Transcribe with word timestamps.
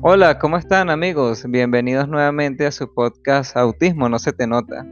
Hola, 0.00 0.38
¿cómo 0.38 0.56
están 0.56 0.90
amigos? 0.90 1.44
Bienvenidos 1.48 2.08
nuevamente 2.08 2.64
a 2.66 2.70
su 2.70 2.94
podcast 2.94 3.56
Autismo 3.56 4.08
No 4.08 4.20
se 4.20 4.32
te 4.32 4.46
nota. 4.46 4.86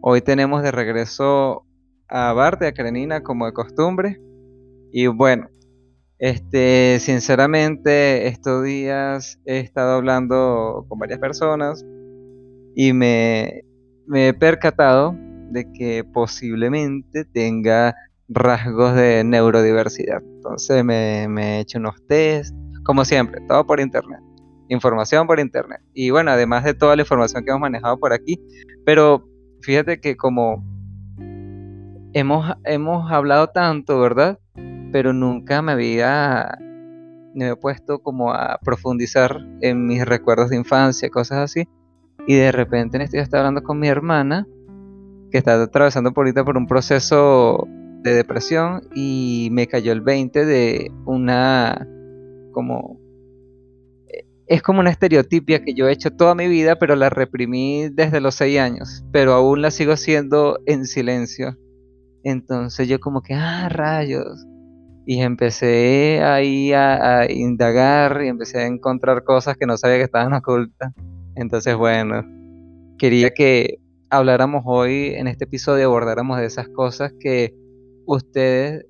Hoy 0.00 0.22
tenemos 0.22 0.62
de 0.62 0.70
regreso 0.70 1.66
a 2.08 2.32
Bart 2.32 2.62
y 2.62 2.64
a 2.64 2.72
Karenina 2.72 3.22
como 3.22 3.44
de 3.44 3.52
costumbre. 3.52 4.18
Y 4.90 5.06
bueno, 5.08 5.50
este, 6.18 6.96
sinceramente 6.98 8.26
estos 8.26 8.64
días 8.64 9.38
he 9.44 9.58
estado 9.58 9.96
hablando 9.96 10.86
con 10.88 10.98
varias 10.98 11.18
personas 11.18 11.84
y 12.74 12.94
me, 12.94 13.64
me 14.06 14.28
he 14.28 14.34
percatado 14.34 15.14
de 15.50 15.70
que 15.72 16.04
posiblemente 16.04 17.26
tenga 17.26 17.94
rasgos 18.28 18.94
de 18.94 19.24
neurodiversidad. 19.24 20.22
Entonces 20.22 20.82
me, 20.84 21.24
he 21.24 21.60
hecho 21.60 21.78
unos 21.78 21.96
test, 22.06 22.56
como 22.86 23.04
siempre, 23.04 23.40
todo 23.48 23.66
por 23.66 23.80
internet. 23.80 24.20
Información 24.68 25.26
por 25.26 25.40
internet. 25.40 25.80
Y 25.92 26.10
bueno, 26.10 26.30
además 26.30 26.62
de 26.64 26.72
toda 26.72 26.94
la 26.94 27.02
información 27.02 27.44
que 27.44 27.50
hemos 27.50 27.60
manejado 27.60 27.98
por 27.98 28.12
aquí. 28.12 28.40
Pero 28.84 29.28
fíjate 29.60 30.00
que 30.00 30.16
como 30.16 30.64
hemos, 32.12 32.56
hemos 32.64 33.10
hablado 33.10 33.48
tanto, 33.48 34.00
¿verdad? 34.00 34.38
Pero 34.92 35.12
nunca 35.12 35.62
me 35.62 35.72
había, 35.72 36.58
me 37.34 37.48
he 37.48 37.56
puesto 37.56 37.98
como 37.98 38.32
a 38.32 38.58
profundizar 38.64 39.44
en 39.60 39.86
mis 39.86 40.04
recuerdos 40.04 40.50
de 40.50 40.56
infancia, 40.56 41.10
cosas 41.10 41.38
así. 41.38 41.68
Y 42.28 42.36
de 42.36 42.52
repente 42.52 42.96
en 42.96 43.02
este 43.02 43.18
estoy 43.18 43.38
hablando 43.38 43.64
con 43.64 43.80
mi 43.80 43.88
hermana, 43.88 44.46
que 45.32 45.38
está 45.38 45.60
atravesando 45.60 46.12
por 46.12 46.24
ahorita 46.24 46.44
por 46.44 46.56
un 46.56 46.68
proceso 46.68 47.66
de 48.02 48.14
depresión 48.14 48.82
y 48.94 49.48
me 49.50 49.66
cayó 49.66 49.90
el 49.90 50.00
20 50.00 50.46
de 50.46 50.92
una 51.04 51.88
como 52.56 52.98
es 54.46 54.62
como 54.62 54.80
una 54.80 54.90
estereotipia 54.90 55.62
que 55.62 55.74
yo 55.74 55.88
he 55.88 55.92
hecho 55.92 56.10
toda 56.10 56.34
mi 56.34 56.48
vida, 56.48 56.78
pero 56.78 56.96
la 56.96 57.10
reprimí 57.10 57.90
desde 57.90 58.20
los 58.22 58.36
6 58.36 58.58
años, 58.58 59.04
pero 59.12 59.34
aún 59.34 59.60
la 59.60 59.70
sigo 59.70 59.92
haciendo 59.92 60.58
en 60.64 60.86
silencio. 60.86 61.58
Entonces 62.22 62.88
yo 62.88 62.98
como 62.98 63.20
que, 63.20 63.34
ah, 63.34 63.68
rayos. 63.68 64.46
Y 65.04 65.20
empecé 65.20 66.22
ahí 66.22 66.72
a, 66.72 67.20
a 67.20 67.30
indagar 67.30 68.22
y 68.24 68.28
empecé 68.28 68.60
a 68.60 68.66
encontrar 68.66 69.22
cosas 69.24 69.56
que 69.56 69.66
no 69.66 69.76
sabía 69.76 69.98
que 69.98 70.04
estaban 70.04 70.32
ocultas. 70.32 70.92
Entonces, 71.34 71.76
bueno, 71.76 72.24
quería 72.98 73.30
que 73.30 73.78
habláramos 74.10 74.62
hoy 74.64 75.12
en 75.14 75.28
este 75.28 75.44
episodio, 75.44 75.86
abordáramos 75.86 76.38
de 76.38 76.46
esas 76.46 76.68
cosas 76.68 77.12
que 77.20 77.54
ustedes, 78.06 78.86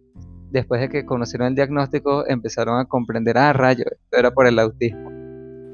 después 0.50 0.80
de 0.80 0.88
que 0.88 1.04
conocieron 1.04 1.48
el 1.48 1.54
diagnóstico, 1.54 2.26
empezaron 2.26 2.78
a 2.78 2.84
comprender, 2.86 3.38
ah, 3.38 3.52
rayo, 3.52 3.84
esto 3.90 4.16
era 4.16 4.30
por 4.30 4.46
el 4.46 4.58
autismo. 4.58 5.10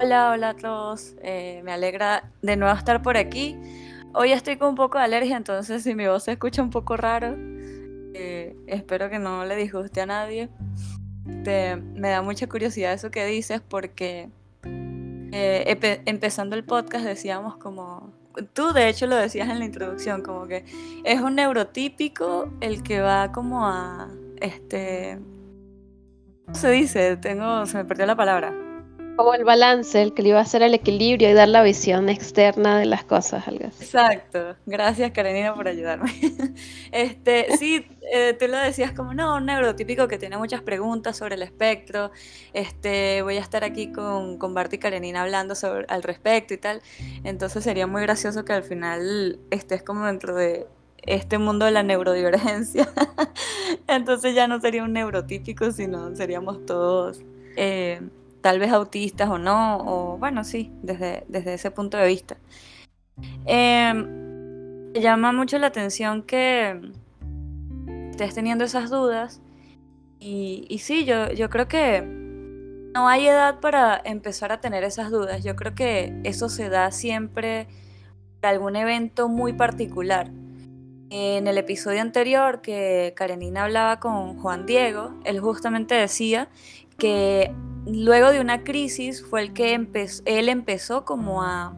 Hola, 0.01 0.33
hola 0.33 0.49
a 0.51 0.57
todos. 0.57 1.15
Eh, 1.23 1.61
me 1.65 1.73
alegra 1.73 2.31
de 2.43 2.57
nuevo 2.57 2.77
estar 2.77 3.03
por 3.03 3.17
aquí. 3.17 3.57
Hoy 4.15 4.33
estoy 4.33 4.57
con 4.57 4.71
un 4.71 4.75
poco 4.75 4.99
de 4.99 5.05
alergia, 5.05 5.37
entonces 5.37 5.83
si 5.83 5.95
mi 5.95 6.07
voz 6.07 6.25
se 6.25 6.33
escucha 6.33 6.63
un 6.63 6.71
poco 6.71 6.97
raro, 6.97 7.37
eh, 8.15 8.57
espero 8.67 9.09
que 9.09 9.19
no 9.19 9.45
le 9.45 9.57
disguste 9.57 10.01
a 10.01 10.07
nadie. 10.07 10.49
me 11.25 12.09
da 12.09 12.21
mucha 12.23 12.49
curiosidad 12.49 12.93
eso 12.93 13.11
que 13.11 13.25
dices 13.27 13.61
porque 13.61 14.29
eh, 14.65 16.01
empezando 16.05 16.57
el 16.57 16.65
podcast 16.65 17.05
decíamos 17.05 17.57
como 17.57 18.13
tú 18.53 18.73
de 18.73 18.89
hecho 18.89 19.07
lo 19.07 19.17
decías 19.17 19.49
en 19.49 19.59
la 19.59 19.65
introducción, 19.65 20.23
como 20.23 20.47
que 20.47 20.65
es 21.05 21.21
un 21.21 21.37
neurotípico 21.37 22.51
el 22.61 22.83
que 22.83 23.01
va 23.01 23.33
como 23.33 23.67
a, 23.67 24.09
este, 24.43 25.19
¿cómo 26.45 26.57
se 26.57 26.71
dice? 26.71 27.17
Tengo, 27.17 27.67
se 27.67 27.79
me 27.79 27.85
perdió 27.85 28.07
la 28.07 28.17
palabra. 28.17 28.53
Como 29.17 29.35
el 29.35 29.45
balance, 29.45 30.01
el 30.01 30.15
que 30.15 30.23
le 30.23 30.31
iba 30.31 30.39
a 30.39 30.43
hacer 30.43 30.63
el 30.63 30.73
equilibrio 30.73 31.29
y 31.29 31.35
dar 31.35 31.49
la 31.49 31.63
visión 31.63 32.09
externa 32.09 32.79
de 32.79 32.87
las 32.87 33.05
cosas, 33.05 33.47
algo 33.47 33.67
así. 33.67 33.85
Exacto. 33.85 34.57
Gracias, 34.65 35.11
Karenina, 35.11 35.55
por 35.55 35.69
ayudarme. 35.69 36.11
este, 36.93 37.55
sí, 37.59 37.87
eh, 38.11 38.35
tú 38.39 38.49
lo 38.49 38.57
decías 38.57 38.93
como, 38.93 39.13
no, 39.13 39.37
un 39.37 39.47
neurotípico 39.47 40.09
que 40.09 40.17
tiene 40.17 40.39
muchas 40.39 40.63
preguntas 40.63 41.19
sobre 41.19 41.35
el 41.35 41.43
espectro. 41.43 42.11
Este, 42.55 43.21
voy 43.21 43.37
a 43.37 43.41
estar 43.41 43.65
aquí 43.65 43.93
con, 43.93 44.39
con 44.39 44.55
Bart 44.55 44.73
y 44.73 44.79
Karenina 44.79 45.23
hablando 45.23 45.55
sobre, 45.55 45.85
al 45.89 46.03
respecto 46.03 46.55
y 46.55 46.59
tal. 46.59 46.81
Entonces 47.23 47.65
sería 47.65 47.87
muy 47.87 48.01
gracioso 48.01 48.47
que 48.47 48.55
al 48.55 48.63
final 48.63 49.39
estés 49.51 49.83
como 49.83 50.07
dentro 50.07 50.35
de 50.35 50.67
este 51.03 51.39
mundo 51.39 51.67
de 51.67 51.73
la 51.73 51.83
neurodivergencia. 51.83 52.89
Entonces 53.87 54.35
ya 54.35 54.49
no 54.49 54.61
sería 54.61 54.85
un 54.85 54.93
neurotípico, 54.93 55.71
sino 55.73 56.15
seríamos 56.17 56.65
todos... 56.67 57.23
Eh, 57.57 58.01
tal 58.43 58.59
vez 58.59 58.73
autistas 58.73 59.31
o 59.31 59.39
no, 59.39 59.79
o 59.79 60.19
bueno, 60.19 60.45
sí, 60.45 60.71
desde, 60.83 61.25
desde 61.29 61.55
ese 61.55 61.71
punto 61.71 61.97
de 61.97 62.07
vista. 62.07 62.37
Me 63.47 65.01
llama 65.01 65.33
mucho 65.33 65.59
la 65.59 65.69
atención 65.69 66.23
que 66.23 66.93
estés 68.11 68.35
teniendo 68.35 68.65
esas 68.65 68.91
dudas 68.91 69.41
y, 70.19 70.67
y 70.69 70.79
sí, 70.79 71.05
yo, 71.05 71.33
yo 71.33 71.49
creo 71.49 71.67
que 71.69 72.03
no 72.03 73.09
hay 73.09 73.27
edad 73.27 73.61
para 73.61 74.01
empezar 74.05 74.53
a 74.53 74.61
tener 74.61 74.85
esas 74.85 75.11
dudas. 75.11 75.43
Yo 75.43 75.57
creo 75.57 75.75
que 75.75 76.21
eso 76.25 76.49
se 76.49 76.69
da 76.69 76.91
siempre 76.91 77.67
por 78.41 78.51
algún 78.51 78.77
evento 78.77 79.29
muy 79.29 79.55
particular. 79.55 80.31
En 81.15 81.47
el 81.47 81.59
episodio 81.59 82.01
anterior 82.01 82.63
que 82.63 83.13
Karenina 83.15 83.65
hablaba 83.65 84.01
con 84.01 84.39
Juan 84.41 84.65
Diego, 84.65 85.13
él 85.25 85.41
justamente 85.41 85.95
decía 85.95 86.49
que 86.97 87.55
luego 87.85 88.31
de 88.31 88.41
una 88.41 88.65
crisis 88.65 89.23
fue 89.23 89.43
el 89.43 89.53
que 89.53 89.75
él 89.75 90.49
empezó 90.49 91.05
como 91.05 91.43
a, 91.43 91.77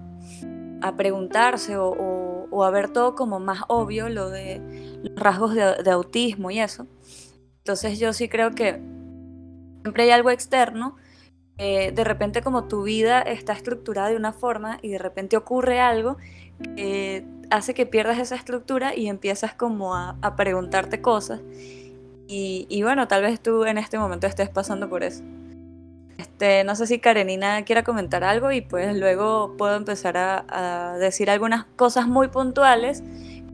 preguntarse 0.96 1.76
o, 1.76 2.64
a 2.64 2.70
ver 2.70 2.90
todo 2.90 3.16
como 3.16 3.40
más 3.40 3.62
obvio, 3.66 4.08
lo 4.08 4.30
de 4.30 4.60
los 5.02 5.16
rasgos 5.16 5.52
de, 5.56 5.90
autismo 5.90 6.52
y 6.52 6.60
eso. 6.60 6.86
Entonces 7.58 7.98
yo 7.98 8.12
sí 8.12 8.28
creo 8.28 8.52
que 8.52 8.80
siempre 9.82 10.04
hay 10.04 10.10
algo 10.10 10.30
externo. 10.30 10.94
de 11.58 12.04
repente 12.04 12.40
como 12.40 12.68
tu 12.68 12.84
vida 12.84 13.20
está 13.20 13.52
estructurada 13.52 14.10
de 14.10 14.16
una 14.16 14.32
forma 14.32 14.78
y 14.80 14.90
de 14.90 14.98
repente 14.98 15.36
ocurre 15.36 15.80
algo 15.80 16.18
que 16.76 17.24
hace 17.50 17.74
que 17.74 17.86
pierdas 17.86 18.18
esa 18.18 18.36
estructura 18.36 18.94
y 18.94 19.08
empiezas 19.08 19.54
como 19.54 19.94
a, 19.94 20.16
preguntarte 20.36 21.00
cosas. 21.00 21.40
Y, 22.26 22.66
y 22.68 22.82
bueno, 22.82 23.06
tal 23.08 23.22
vez 23.22 23.40
tú 23.40 23.64
en 23.64 23.78
este 23.78 23.98
momento 23.98 24.26
estés 24.26 24.48
pasando 24.48 24.88
por 24.88 25.02
eso. 25.02 25.22
Este, 26.18 26.64
no 26.64 26.74
sé 26.76 26.86
si 26.86 26.98
Karenina 26.98 27.64
quiera 27.64 27.82
comentar 27.82 28.24
algo 28.24 28.52
y 28.52 28.60
pues 28.60 28.96
luego 28.96 29.54
puedo 29.56 29.76
empezar 29.76 30.16
a, 30.16 30.96
decir 30.98 31.30
algunas 31.30 31.64
cosas 31.76 32.06
muy 32.06 32.28
puntuales. 32.28 33.02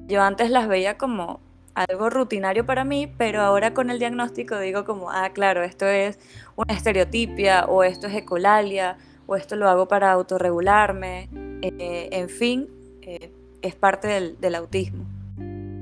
Yo 0.07 0.23
antes 0.23 0.51
las 0.51 0.69
veía 0.69 0.99
como 0.99 1.41
algo 1.75 2.11
rutinario 2.11 2.67
para 2.67 2.85
mí, 2.85 3.07
pero 3.19 3.41
ahora 3.43 3.75
con 3.75 3.91
el 3.91 3.99
diagnóstico 3.99 4.59
digo 4.59 4.85
como, 4.85 5.11
ah, 5.11 5.31
claro, 5.31 5.63
esto 5.63 5.87
es 5.87 6.19
una 6.57 6.75
estereotipia 6.75 7.65
o 7.67 7.85
esto 7.85 8.07
es 8.07 8.15
ecolalia 8.15 8.99
o 9.27 9.37
esto 9.37 9.57
lo 9.57 9.69
hago 9.69 9.87
para 9.89 10.13
autorregularme. 10.13 11.29
Eh, 11.63 12.09
en 12.13 12.29
fin, 12.29 12.69
eh, 13.11 13.29
es 13.61 13.75
parte 13.75 14.37
del, 14.41 14.55
autismo. 14.55 15.05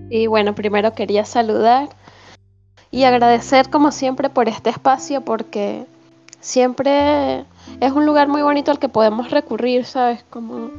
Y 0.08 0.28
bueno, 0.28 0.54
primero 0.54 0.94
quería 0.94 1.26
saludar 1.26 1.90
y 2.90 3.04
agradecer 3.04 3.68
como 3.68 3.92
siempre 3.92 4.30
por 4.30 4.48
este 4.48 4.70
espacio 4.70 5.20
porque 5.20 5.84
siempre 6.40 7.44
es 7.80 7.92
un 7.92 8.06
lugar 8.06 8.28
muy 8.28 8.40
bonito 8.40 8.70
al 8.70 8.78
que 8.78 8.88
podemos 8.88 9.30
recurrir, 9.30 9.84
¿sabes? 9.84 10.24
Como 10.30 10.70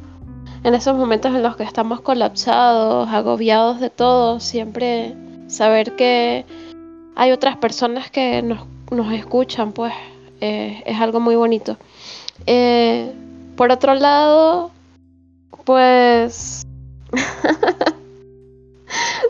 en 0.63 0.73
esos 0.73 0.97
momentos 0.97 1.35
en 1.35 1.43
los 1.43 1.55
que 1.55 1.63
estamos 1.63 2.01
colapsados, 2.01 3.07
agobiados 3.09 3.79
de 3.79 3.91
todo, 3.91 4.39
siempre 4.39 5.13
saber 5.45 5.95
que 5.95 6.45
hay 7.15 7.31
otras 7.31 7.57
personas 7.57 8.09
que 8.09 8.41
nos, 8.41 9.13
escuchan, 9.13 9.71
pues 9.71 9.93
eh, 10.41 10.81
es 10.83 10.99
algo 10.99 11.19
muy 11.19 11.35
bonito. 11.35 11.77
Eh, 12.47 13.13
por 13.55 13.71
otro 13.71 13.93
lado, 13.93 14.71
pues 15.65 16.63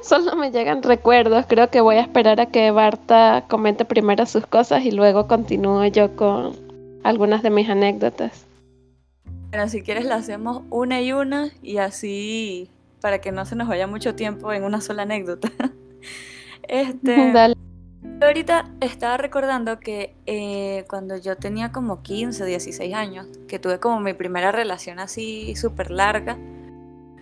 Solo 0.01 0.35
me 0.35 0.51
llegan 0.51 0.83
recuerdos. 0.83 1.45
Creo 1.47 1.69
que 1.69 1.81
voy 1.81 1.97
a 1.97 2.01
esperar 2.01 2.39
a 2.39 2.47
que 2.47 2.71
Barta 2.71 3.45
comente 3.47 3.85
primero 3.85 4.25
sus 4.25 4.45
cosas 4.45 4.83
y 4.85 4.91
luego 4.91 5.27
continúo 5.27 5.85
yo 5.85 6.15
con 6.15 6.55
algunas 7.03 7.43
de 7.43 7.49
mis 7.49 7.69
anécdotas. 7.69 8.45
Bueno, 9.49 9.67
si 9.67 9.81
quieres 9.81 10.05
la 10.05 10.15
hacemos 10.15 10.63
una 10.69 11.01
y 11.01 11.11
una 11.11 11.49
y 11.61 11.77
así 11.77 12.69
para 13.01 13.19
que 13.19 13.31
no 13.31 13.45
se 13.45 13.55
nos 13.55 13.67
vaya 13.67 13.87
mucho 13.87 14.15
tiempo 14.15 14.53
en 14.53 14.63
una 14.63 14.81
sola 14.81 15.03
anécdota. 15.03 15.51
este, 16.67 17.31
Dale. 17.31 17.55
Ahorita 18.21 18.65
estaba 18.81 19.15
recordando 19.15 19.79
que 19.79 20.13
eh, 20.25 20.83
cuando 20.89 21.15
yo 21.15 21.37
tenía 21.37 21.71
como 21.71 22.01
15, 22.03 22.45
16 22.45 22.93
años, 22.93 23.27
que 23.47 23.59
tuve 23.59 23.79
como 23.79 24.01
mi 24.01 24.13
primera 24.13 24.51
relación 24.51 24.99
así 24.99 25.55
súper 25.55 25.89
larga, 25.89 26.37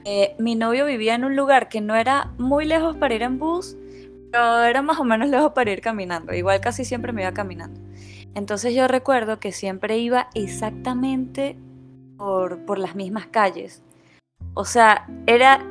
eh, 0.05 0.35
mi 0.39 0.55
novio 0.55 0.85
vivía 0.85 1.13
en 1.13 1.23
un 1.23 1.35
lugar 1.35 1.69
que 1.69 1.81
no 1.81 1.95
era 1.95 2.31
muy 2.39 2.65
lejos 2.65 2.97
para 2.97 3.13
ir 3.13 3.21
en 3.21 3.37
bus, 3.37 3.77
Pero 4.31 4.63
era 4.63 4.81
más 4.81 4.99
o 4.99 5.03
menos 5.03 5.29
lejos 5.29 5.51
para 5.53 5.71
ir 5.71 5.81
caminando. 5.81 6.33
Igual 6.33 6.61
casi 6.61 6.83
siempre 6.83 7.13
me 7.13 7.21
iba 7.21 7.31
caminando. 7.31 7.79
Entonces 8.33 8.73
yo 8.73 8.87
recuerdo 8.87 9.39
que 9.39 9.51
siempre 9.51 9.97
iba 9.99 10.29
exactamente 10.33 11.57
por, 12.17 12.65
por 12.65 12.79
las 12.79 12.95
mismas 12.95 13.27
calles. 13.27 13.83
O 14.55 14.65
sea, 14.65 15.07
era 15.27 15.63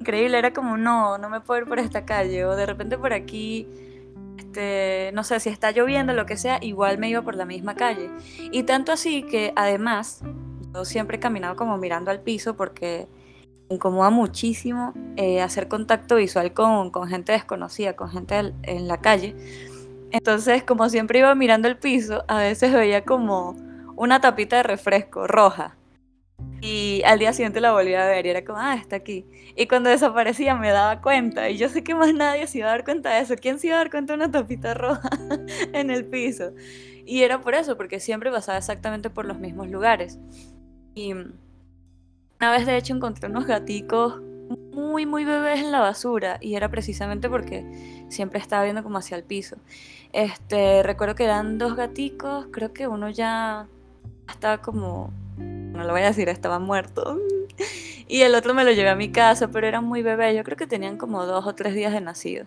increíble, 0.00 0.38
era 0.38 0.52
como, 0.52 0.76
no, 0.76 1.18
no 1.18 1.30
me 1.30 1.40
puedo 1.40 1.60
ir 1.60 1.68
por 1.68 1.78
esta 1.78 2.04
calle, 2.04 2.44
o 2.44 2.56
de 2.56 2.66
repente 2.66 2.98
por 2.98 3.12
aquí, 3.12 3.68
este, 4.38 5.10
no 5.14 5.24
sé, 5.24 5.40
si 5.40 5.48
está 5.48 5.70
lloviendo, 5.70 6.12
lo 6.12 6.26
que 6.26 6.36
sea, 6.36 6.58
igual 6.62 6.98
me 6.98 7.08
iba 7.08 7.22
por 7.22 7.34
la 7.34 7.44
misma 7.44 7.74
calle. 7.74 8.10
Y 8.52 8.64
tanto 8.64 8.92
así 8.92 9.22
que 9.22 9.52
además, 9.56 10.22
yo 10.74 10.84
siempre 10.84 11.16
he 11.16 11.20
caminado 11.20 11.56
como 11.56 11.76
mirando 11.78 12.10
al 12.10 12.20
piso 12.20 12.56
porque 12.56 13.08
me 13.68 13.76
incomoda 13.76 14.10
muchísimo 14.10 14.92
eh, 15.16 15.40
hacer 15.40 15.68
contacto 15.68 16.16
visual 16.16 16.52
con, 16.52 16.90
con, 16.90 17.08
gente 17.08 17.32
desconocida, 17.32 17.96
con 17.96 18.10
gente 18.10 18.54
en 18.62 18.88
la 18.88 18.98
calle. 18.98 19.34
Entonces, 20.12 20.62
como 20.62 20.88
siempre 20.88 21.18
iba 21.18 21.34
mirando 21.34 21.68
el 21.68 21.76
piso, 21.76 22.24
a 22.28 22.38
veces 22.38 22.72
veía 22.72 23.04
como 23.04 23.56
una 23.96 24.20
tapita 24.20 24.56
de 24.56 24.62
refresco 24.62 25.26
roja. 25.26 25.76
Y 26.60 27.02
al 27.04 27.18
día 27.18 27.32
siguiente 27.32 27.60
la 27.60 27.72
volví 27.72 27.94
a 27.94 28.06
ver 28.06 28.26
y 28.26 28.30
era 28.30 28.44
como, 28.44 28.58
ah, 28.58 28.74
está 28.74 28.96
aquí. 28.96 29.24
Y 29.56 29.66
cuando 29.68 29.90
desaparecía 29.90 30.56
me 30.56 30.70
daba 30.70 31.00
cuenta. 31.00 31.48
Y 31.48 31.56
yo 31.58 31.68
sé 31.68 31.84
que 31.84 31.94
más 31.94 32.12
nadie 32.14 32.46
se 32.46 32.58
iba 32.58 32.68
a 32.68 32.70
dar 32.70 32.84
cuenta 32.84 33.10
de 33.10 33.20
eso. 33.20 33.34
¿Quién 33.40 33.58
se 33.58 33.68
iba 33.68 33.76
a 33.76 33.78
dar 33.78 33.90
cuenta 33.90 34.12
de 34.14 34.16
una 34.18 34.30
tapita 34.30 34.74
roja 34.74 35.08
en 35.72 35.90
el 35.90 36.06
piso? 36.06 36.52
Y 37.04 37.22
era 37.22 37.40
por 37.40 37.54
eso, 37.54 37.76
porque 37.76 38.00
siempre 38.00 38.30
pasaba 38.30 38.58
exactamente 38.58 39.10
por 39.10 39.26
los 39.26 39.38
mismos 39.38 39.70
lugares. 39.70 40.18
Y 40.94 41.12
una 41.12 42.50
vez 42.50 42.66
de 42.66 42.76
hecho 42.76 42.94
encontré 42.94 43.28
unos 43.28 43.46
gaticos 43.46 44.20
muy, 44.72 45.06
muy 45.06 45.24
bebés 45.24 45.60
en 45.60 45.72
la 45.72 45.80
basura. 45.80 46.38
Y 46.40 46.56
era 46.56 46.68
precisamente 46.70 47.28
porque 47.28 48.04
siempre 48.08 48.40
estaba 48.40 48.64
viendo 48.64 48.82
como 48.82 48.98
hacia 48.98 49.16
el 49.16 49.24
piso. 49.24 49.56
Este, 50.12 50.82
recuerdo 50.82 51.14
que 51.14 51.24
eran 51.24 51.58
dos 51.58 51.76
gaticos, 51.76 52.48
creo 52.50 52.72
que 52.72 52.88
uno 52.88 53.10
ya 53.10 53.68
estaba 54.28 54.58
como 54.58 55.12
no 55.76 55.84
lo 55.84 55.92
voy 55.92 56.02
a 56.02 56.06
decir, 56.06 56.28
estaba 56.28 56.58
muerto. 56.58 57.18
Y 58.08 58.20
el 58.20 58.36
otro 58.36 58.54
me 58.54 58.62
lo 58.62 58.70
llevé 58.70 58.88
a 58.88 58.94
mi 58.94 59.10
casa, 59.10 59.48
pero 59.48 59.66
era 59.66 59.80
muy 59.80 60.00
bebé. 60.00 60.32
Yo 60.32 60.44
creo 60.44 60.56
que 60.56 60.68
tenían 60.68 60.96
como 60.96 61.26
dos 61.26 61.44
o 61.44 61.56
tres 61.56 61.74
días 61.74 61.92
de 61.92 62.00
nacido. 62.00 62.46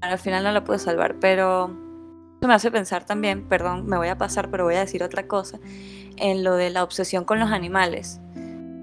Al 0.00 0.18
final 0.18 0.42
no 0.42 0.50
lo 0.50 0.64
pude 0.64 0.80
salvar, 0.80 1.14
pero 1.20 1.70
eso 2.42 2.48
me 2.48 2.54
hace 2.54 2.72
pensar 2.72 3.06
también, 3.06 3.44
perdón, 3.44 3.86
me 3.86 3.96
voy 3.96 4.08
a 4.08 4.18
pasar, 4.18 4.50
pero 4.50 4.64
voy 4.64 4.74
a 4.74 4.80
decir 4.80 5.04
otra 5.04 5.28
cosa, 5.28 5.60
en 6.16 6.42
lo 6.42 6.56
de 6.56 6.70
la 6.70 6.82
obsesión 6.82 7.24
con 7.24 7.38
los 7.38 7.52
animales. 7.52 8.18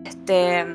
Este, 0.06 0.66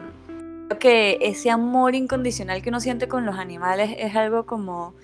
creo 0.68 0.78
que 0.78 1.18
ese 1.22 1.48
amor 1.48 1.94
incondicional 1.94 2.60
que 2.60 2.68
uno 2.68 2.80
siente 2.80 3.08
con 3.08 3.24
los 3.24 3.38
animales 3.38 3.96
es 3.98 4.14
algo 4.14 4.44
como 4.44 4.94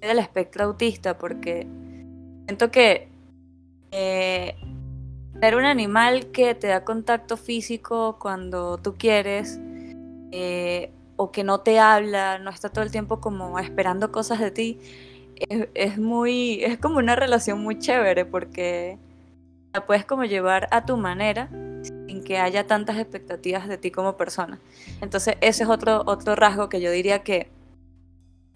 del 0.00 0.18
espectro 0.18 0.64
autista, 0.64 1.18
porque 1.18 1.66
siento 2.46 2.70
que 2.70 3.08
eh, 3.90 4.56
Tener 5.40 5.56
un 5.56 5.64
animal 5.64 6.32
que 6.32 6.54
te 6.54 6.66
da 6.66 6.84
contacto 6.84 7.36
físico 7.36 8.18
cuando 8.18 8.78
tú 8.78 8.94
quieres, 8.98 9.60
eh, 10.32 10.90
o 11.16 11.30
que 11.30 11.44
no 11.44 11.60
te 11.60 11.78
habla, 11.78 12.38
no 12.38 12.50
está 12.50 12.68
todo 12.70 12.84
el 12.84 12.90
tiempo 12.90 13.20
como 13.20 13.58
esperando 13.58 14.10
cosas 14.10 14.40
de 14.40 14.50
ti, 14.50 14.78
es, 15.74 15.98
muy, 15.98 16.62
es 16.64 16.78
como 16.78 16.98
una 16.98 17.14
relación 17.14 17.60
muy 17.60 17.78
chévere 17.78 18.24
porque 18.24 18.98
la 19.72 19.86
puedes 19.86 20.04
como 20.04 20.24
llevar 20.24 20.68
a 20.70 20.84
tu 20.84 20.96
manera 20.96 21.48
sin 21.82 22.24
que 22.24 22.38
haya 22.38 22.66
tantas 22.66 22.98
expectativas 22.98 23.68
de 23.68 23.78
ti 23.78 23.90
como 23.90 24.16
persona. 24.16 24.58
Entonces 25.00 25.36
ese 25.40 25.64
es 25.64 25.68
otro, 25.68 26.02
otro 26.06 26.34
rasgo 26.34 26.68
que 26.68 26.80
yo 26.80 26.90
diría 26.90 27.22
que 27.22 27.50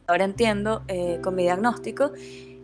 ahora 0.07 0.25
entiendo 0.25 0.83
eh, 0.89 1.21
con 1.23 1.35
mi 1.35 1.43
diagnóstico 1.45 2.13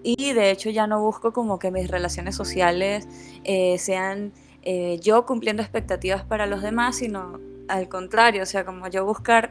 y 0.02 0.32
de 0.32 0.50
hecho 0.50 0.70
ya 0.70 0.86
no 0.86 1.00
busco 1.00 1.32
como 1.32 1.58
que 1.58 1.70
mis 1.70 1.90
relaciones 1.90 2.36
sociales 2.36 3.08
eh, 3.44 3.78
sean 3.78 4.32
eh, 4.62 4.98
yo 5.02 5.24
cumpliendo 5.26 5.62
expectativas 5.62 6.24
para 6.24 6.46
los 6.46 6.62
demás, 6.62 6.96
sino 6.96 7.40
al 7.68 7.88
contrario, 7.88 8.42
o 8.42 8.46
sea, 8.46 8.64
como 8.64 8.88
yo 8.88 9.04
buscar 9.04 9.50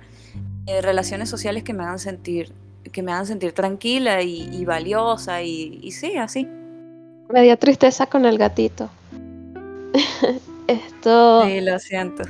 eh, 0.65 0.81
relaciones 0.81 1.29
sociales 1.29 1.63
que 1.63 1.73
me 1.73 1.83
hagan 1.83 1.99
sentir, 1.99 2.51
que 2.91 3.01
me 3.01 3.11
hagan 3.11 3.25
sentir 3.25 3.53
tranquila 3.53 4.21
y, 4.21 4.65
valiosa 4.65 5.41
y, 5.41 5.79
y, 5.81 5.91
sí, 5.91 6.17
así. 6.17 6.47
Me 7.29 7.43
dio 7.43 7.57
tristeza 7.57 8.07
con 8.07 8.25
el 8.25 8.37
gatito. 8.37 8.89
Esto. 10.67 11.45
Sí, 11.45 11.61
lo 11.61 11.79
siento. 11.79 12.23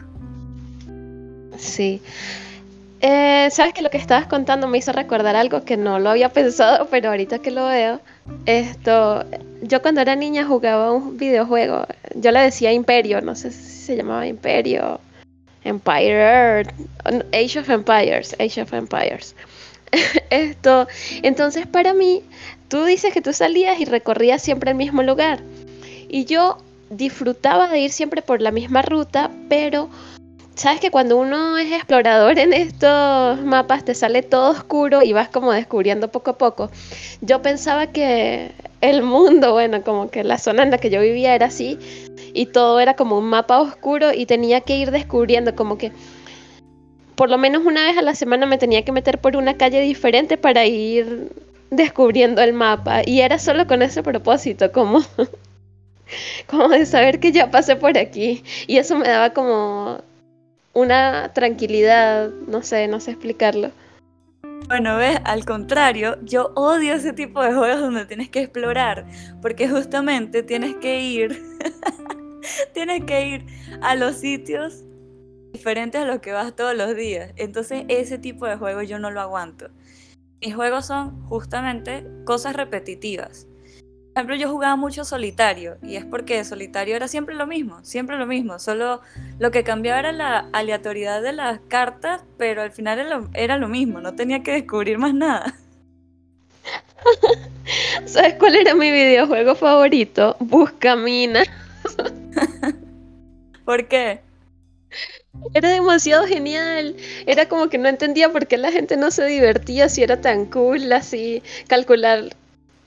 Sí. 1.58 2.02
Eh, 3.02 3.50
Sabes 3.52 3.74
que 3.74 3.82
lo 3.82 3.90
que 3.90 3.98
estabas 3.98 4.28
contando 4.28 4.68
me 4.68 4.80
hizo 4.80 4.92
recordar 4.92 5.36
algo 5.36 5.64
que 5.64 5.78
no 5.78 6.00
lo 6.00 6.10
había 6.10 6.30
pensado, 6.34 6.88
pero 6.90 7.10
ahorita 7.10 7.40
que 7.40 7.52
lo 7.52 7.66
veo, 7.68 8.00
esto, 8.46 9.24
yo 9.62 9.82
cuando 9.82 10.02
era 10.02 10.16
niña 10.16 10.46
jugaba 10.46 10.92
un 10.92 11.18
videojuego, 11.18 11.86
yo 12.16 12.32
le 12.32 12.42
decía 12.42 12.72
Imperio, 12.74 13.22
no 13.22 13.36
sé 13.36 13.52
si 13.52 13.64
se 13.64 13.96
llamaba 13.96 14.28
Imperio, 14.28 15.00
Empire, 15.64 16.64
Age 17.34 17.60
of 17.60 17.70
Empires, 17.70 18.36
Age 18.40 18.62
of 18.62 18.74
Empires. 18.74 19.36
Esto, 20.30 20.88
entonces 21.24 21.68
para 21.68 21.94
mí, 21.94 22.24
tú 22.68 22.84
dices 22.84 23.14
que 23.14 23.22
tú 23.22 23.32
salías 23.32 23.80
y 23.80 23.86
recorrías 23.86 24.42
siempre 24.42 24.72
el 24.72 24.78
mismo 24.78 25.04
lugar, 25.04 25.40
y 26.10 26.26
yo 26.26 26.58
disfrutaba 26.90 27.68
de 27.68 27.80
ir 27.80 27.92
siempre 27.92 28.22
por 28.22 28.42
la 28.42 28.52
misma 28.52 28.82
ruta, 28.82 29.30
pero 29.50 29.90
sabes 30.58 30.80
que 30.80 30.90
cuando 30.90 31.18
uno 31.18 31.58
es 31.58 31.72
explorador 31.72 32.40
en 32.40 32.52
estos 32.52 33.40
mapas 33.42 33.86
te 33.86 33.94
sale 33.94 34.24
todo 34.24 34.50
oscuro 34.50 35.04
y 35.04 35.14
vas 35.14 35.30
como 35.30 35.52
descubriendo 35.52 36.08
poco 36.10 36.32
a 36.32 36.38
poco. 36.38 36.72
Yo 37.22 37.42
pensaba 37.44 37.88
que 37.88 38.52
el 38.82 39.04
mundo, 39.04 39.54
bueno, 39.54 39.84
como 39.84 40.10
que 40.10 40.24
la 40.24 40.40
zona 40.40 40.64
en 40.64 40.72
la 40.72 40.80
que 40.80 40.90
yo 40.90 41.00
vivía 41.00 41.36
era 41.36 41.46
así 41.46 41.78
y 42.34 42.48
todo 42.48 42.80
era 42.80 42.96
como 42.96 43.20
un 43.20 43.26
mapa 43.26 43.62
oscuro 43.62 44.12
y 44.14 44.26
tenía 44.26 44.62
que 44.62 44.78
ir 44.78 44.92
descubriendo 44.92 45.56
como 45.56 45.78
que 45.78 45.92
por 47.16 47.30
lo 47.30 47.38
menos 47.38 47.64
una 47.66 47.86
vez 47.86 47.98
a 47.98 48.02
la 48.02 48.16
semana 48.16 48.46
me 48.46 48.58
tenía 48.58 48.84
que 48.84 48.92
meter 48.92 49.20
por 49.20 49.38
una 49.38 49.58
calle 49.58 49.82
diferente 49.82 50.38
para 50.38 50.66
ir 50.66 51.32
descubriendo 51.70 52.42
el 52.42 52.54
mapa 52.54 53.02
y 53.06 53.22
era 53.22 53.38
solo 53.40 53.68
con 53.68 53.82
ese 53.84 54.02
propósito, 54.02 54.72
como 54.72 55.02
como 56.48 56.70
de 56.70 56.86
saber 56.86 57.20
que 57.20 57.32
ya 57.32 57.52
pasé 57.52 57.76
por 57.76 57.98
aquí 57.98 58.44
y 58.66 58.78
eso 58.78 58.98
me 58.98 59.08
daba 59.08 59.32
como 59.32 60.00
una 60.78 61.34
tranquilidad, 61.34 62.30
no 62.48 62.62
sé, 62.62 62.88
no 62.88 63.00
sé 63.00 63.10
explicarlo. 63.10 63.72
Bueno, 64.68 64.98
ves, 64.98 65.18
al 65.24 65.44
contrario, 65.44 66.20
yo 66.22 66.52
odio 66.54 66.94
ese 66.94 67.14
tipo 67.14 67.42
de 67.42 67.52
juegos 67.52 67.82
donde 67.82 68.06
tienes 68.06 68.30
que 68.30 68.42
explorar, 68.42 69.08
porque 69.42 69.68
justamente 69.68 70.44
tienes 70.44 70.76
que 70.76 71.02
ir, 71.02 71.42
tienes 72.76 73.06
que 73.06 73.28
ir 73.28 73.46
a 73.82 73.96
los 73.96 74.18
sitios 74.18 74.84
diferentes 75.52 76.00
a 76.00 76.06
los 76.06 76.20
que 76.20 76.32
vas 76.32 76.56
todos 76.56 76.76
los 76.76 76.96
días. 76.96 77.34
Entonces 77.38 77.86
ese 77.88 78.20
tipo 78.20 78.46
de 78.46 78.58
juegos 78.58 78.88
yo 78.88 79.00
no 79.00 79.10
lo 79.10 79.22
aguanto. 79.22 79.70
Mis 80.42 80.54
juegos 80.54 80.86
son 80.86 81.24
justamente 81.24 82.06
cosas 82.24 82.56
repetitivas 82.56 83.48
ejemplo, 84.18 84.36
yo 84.36 84.50
jugaba 84.50 84.76
mucho 84.76 85.06
solitario 85.06 85.78
y 85.82 85.96
es 85.96 86.06
porque 86.06 86.44
solitario 86.44 86.96
era 86.96 87.08
siempre 87.08 87.36
lo 87.36 87.46
mismo, 87.46 87.80
siempre 87.84 88.18
lo 88.18 88.26
mismo, 88.26 88.60
solo 88.60 89.02
lo 89.40 89.52
que 89.52 89.64
cambiaba 89.64 90.00
era 90.00 90.12
la 90.12 90.48
aleatoriedad 90.54 91.22
de 91.22 91.34
las 91.34 91.60
cartas, 91.68 92.22
pero 92.38 92.62
al 92.62 92.72
final 92.72 93.30
era 93.34 93.58
lo, 93.58 93.68
mismo, 93.68 94.02
no 94.02 94.16
tenía 94.16 94.44
que 94.44 94.54
descubrir 94.54 94.98
más 94.98 95.14
nada. 95.14 95.54
¿Sabes 98.06 98.36
cuál 98.36 98.56
era 98.56 98.74
mi 98.76 98.92
videojuego 98.92 99.56
favorito? 99.56 100.36
Buscamina. 100.40 101.44
¿Por 103.66 103.88
qué? 103.88 104.22
Era 105.54 105.70
demasiado 105.70 106.26
genial. 106.26 106.96
Era 107.26 107.48
como 107.48 107.70
que 107.70 107.78
no 107.78 107.88
entendía 107.88 108.32
por 108.32 108.48
qué 108.48 108.58
la 108.58 108.72
gente 108.72 108.98
no 108.98 109.12
se 109.12 109.26
divertía 109.26 109.90
si 109.90 110.02
era 110.02 110.22
tan 110.22 110.46
cool 110.46 110.92
así 110.92 111.44
calcular 111.68 112.30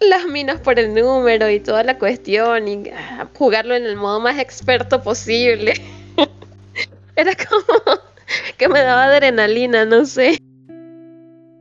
las 0.00 0.26
minas 0.26 0.61
por 0.61 0.78
el 0.78 0.95
número 0.95 1.50
y 1.50 1.61
toda 1.61 1.83
la 1.83 1.99
cuestión 1.99 2.69
y 2.69 2.90
ah, 2.90 3.28
jugarlo 3.37 3.75
en 3.75 3.85
el 3.85 3.97
modo 3.97 4.21
más 4.21 4.38
experto 4.38 5.02
posible. 5.02 5.75
Era 7.16 7.33
como 7.35 7.99
que 8.57 8.69
me 8.69 8.80
daba 8.80 9.04
adrenalina, 9.04 9.85
no 9.85 10.04
sé. 10.04 10.38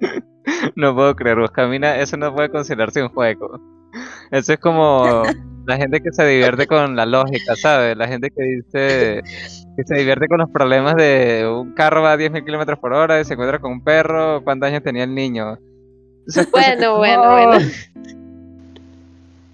No 0.76 0.96
puedo 0.96 1.16
creer, 1.16 1.38
Camina, 1.54 2.00
eso 2.00 2.18
no 2.18 2.34
puede 2.34 2.50
considerarse 2.50 3.04
un 3.04 3.10
juego. 3.10 3.62
Eso 4.32 4.54
es 4.54 4.60
como 4.60 5.24
la 5.68 5.78
gente 5.78 6.02
que 6.02 6.12
se 6.12 6.26
divierte 6.26 6.66
con 6.66 6.96
la 6.96 7.06
lógica, 7.06 7.56
¿sabes? 7.56 7.96
La 7.96 8.08
gente 8.08 8.32
que 8.32 8.44
dice 8.44 9.22
que 9.78 9.84
se 9.86 9.96
divierte 9.96 10.28
con 10.28 10.40
los 10.40 10.50
problemas 10.50 10.96
de 10.96 11.48
un 11.48 11.74
carro 11.76 12.02
va 12.02 12.14
a 12.14 12.18
10.000 12.18 12.46
kilómetros 12.46 12.80
por 12.80 12.94
hora 12.94 13.22
y 13.22 13.26
se 13.26 13.34
encuentra 13.34 13.60
con 13.60 13.74
un 13.74 13.84
perro, 13.84 14.44
¿cuántos 14.44 14.70
años 14.70 14.82
tenía 14.82 15.04
el 15.04 15.14
niño? 15.14 15.60
bueno, 16.52 16.98
bueno, 16.98 17.32
bueno 17.32 17.60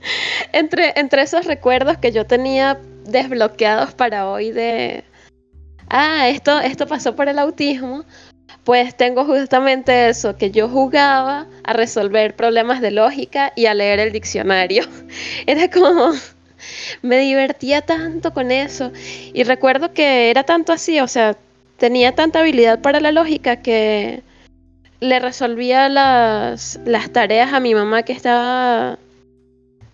entre, 0.53 0.93
entre 0.95 1.21
esos 1.21 1.45
recuerdos 1.45 1.97
que 1.97 2.11
yo 2.11 2.25
tenía 2.25 2.79
desbloqueados 3.05 3.93
para 3.93 4.29
hoy 4.29 4.51
de, 4.51 5.03
ah, 5.89 6.27
esto, 6.29 6.59
esto 6.59 6.87
pasó 6.87 7.15
por 7.15 7.29
el 7.29 7.39
autismo, 7.39 8.03
Pues 8.63 8.95
tengo 8.97 9.25
justamente 9.25 10.09
eso, 10.09 10.35
que 10.37 10.51
yo 10.51 10.67
jugaba 10.69 11.47
a 11.63 11.73
resolver 11.73 12.35
problemas 12.35 12.81
de 12.81 12.91
lógica 12.91 13.53
y 13.55 13.67
a 13.67 13.73
leer 13.73 13.99
el 13.99 14.11
diccionario. 14.11 14.83
Era 15.47 15.69
como, 15.69 16.13
me 17.01 17.19
divertía 17.19 17.81
tanto 17.81 18.33
con 18.33 18.51
eso. 18.51 18.91
Y 19.33 19.43
recuerdo 19.43 19.93
que 19.93 20.29
era 20.31 20.43
tanto 20.43 20.73
así, 20.73 20.99
o 20.99 21.07
sea, 21.07 21.37
tenía 21.77 22.15
tanta 22.15 22.39
habilidad 22.39 22.81
para 22.81 22.99
la 22.99 23.11
lógica 23.11 23.57
que 23.57 24.23
le 24.99 25.19
resolvía 25.19 25.89
las, 25.89 26.79
las 26.85 27.11
tareas 27.11 27.53
a 27.53 27.59
mi 27.59 27.75
mamá 27.75 28.03
que 28.03 28.13
estaba 28.13 28.97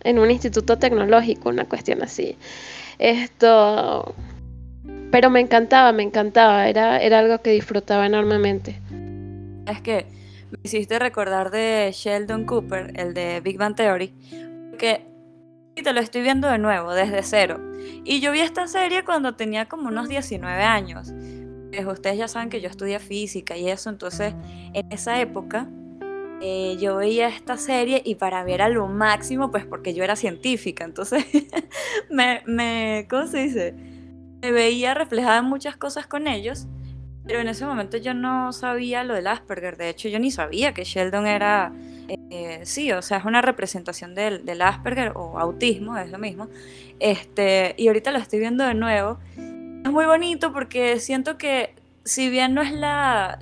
en 0.04 0.20
un 0.20 0.32
instituto 0.32 0.78
tecnológico, 0.78 1.50
una 1.50 1.66
cuestión 1.66 2.02
así. 2.04 2.38
Esto, 3.00 4.14
pero 5.12 5.30
me 5.30 5.40
encantaba, 5.40 5.92
me 5.92 6.04
encantaba, 6.04 6.68
era, 6.68 7.00
era 7.00 7.20
algo 7.20 7.40
que 7.40 7.52
disfrutaba 7.52 8.06
enormemente. 8.06 8.80
Es 9.68 9.82
que 9.82 10.06
me 10.52 10.60
hiciste 10.64 11.00
recordar 11.00 11.52
de 11.52 11.92
Sheldon 11.94 12.46
Cooper, 12.46 12.94
el 12.96 13.14
de 13.14 13.42
Big 13.42 13.58
Bang 13.58 13.76
Theory, 13.76 14.14
que 14.78 15.06
te 15.76 15.94
lo 15.94 16.00
estoy 16.00 16.22
viendo 16.22 16.48
de 16.50 16.58
nuevo, 16.58 16.94
desde 16.94 17.24
cero. 17.24 17.60
Y 18.04 18.20
yo 18.20 18.32
vi 18.32 18.42
esta 18.42 18.68
serie 18.68 19.04
cuando 19.04 19.36
tenía 19.36 19.68
como 19.68 19.88
unos 19.88 20.10
19 20.10 20.62
años. 20.64 21.14
Pues 21.72 21.86
ustedes 21.86 22.18
ya 22.18 22.28
saben 22.28 22.50
que 22.50 22.62
yo 22.62 22.70
estudié 22.70 23.00
física 23.00 23.56
y 23.56 23.70
eso, 23.70 23.90
entonces 23.90 24.34
en 24.74 24.92
esa 24.92 25.20
época 25.22 25.68
eh, 26.42 26.76
yo 26.80 26.96
veía 26.96 27.28
esta 27.28 27.56
serie 27.58 28.02
y 28.04 28.16
para 28.16 28.44
mí 28.44 28.52
era 28.52 28.68
lo 28.68 28.88
máximo, 28.88 29.52
pues 29.52 29.64
porque 29.64 29.94
yo 29.94 30.04
era 30.04 30.16
científica, 30.16 30.84
entonces 30.84 31.24
me, 32.10 32.42
me, 32.48 33.06
¿cómo 33.10 33.28
se 33.28 33.44
dice? 33.44 33.76
Me 34.42 34.52
veía 34.52 34.96
reflejada 34.96 35.38
en 35.38 35.46
muchas 35.46 35.78
cosas 35.78 36.08
con 36.08 36.28
ellos, 36.28 36.68
pero 37.28 37.40
en 37.40 37.48
ese 37.48 37.64
momento 37.64 37.98
yo 37.98 38.16
no 38.16 38.54
sabía 38.54 39.04
lo 39.04 39.14
del 39.14 39.28
Asperger, 39.28 39.78
de 39.78 39.90
hecho 39.90 40.10
yo 40.10 40.18
ni 40.18 40.32
sabía 40.32 40.74
que 40.74 40.84
Sheldon 40.84 41.28
era, 41.28 41.74
eh, 42.32 42.62
sí, 42.64 42.92
o 42.92 43.04
sea, 43.04 43.18
es 43.18 43.26
una 43.26 43.44
representación 43.44 44.16
del, 44.16 44.44
del, 44.44 44.64
Asperger 44.64 45.12
o 45.16 45.38
autismo, 45.38 45.96
es 45.96 46.10
lo 46.10 46.18
mismo, 46.18 46.48
este, 47.00 47.76
y 47.78 47.88
ahorita 47.88 48.12
lo 48.12 48.18
estoy 48.18 48.40
viendo 48.40 48.64
de 48.66 48.74
nuevo. 48.74 49.20
Es 49.38 49.92
muy 49.92 50.06
bonito 50.06 50.54
porque 50.54 51.00
siento 51.00 51.38
que 51.38 51.76
si 52.04 52.30
bien 52.30 52.54
no 52.54 52.62
es 52.62 52.72
la, 52.72 53.40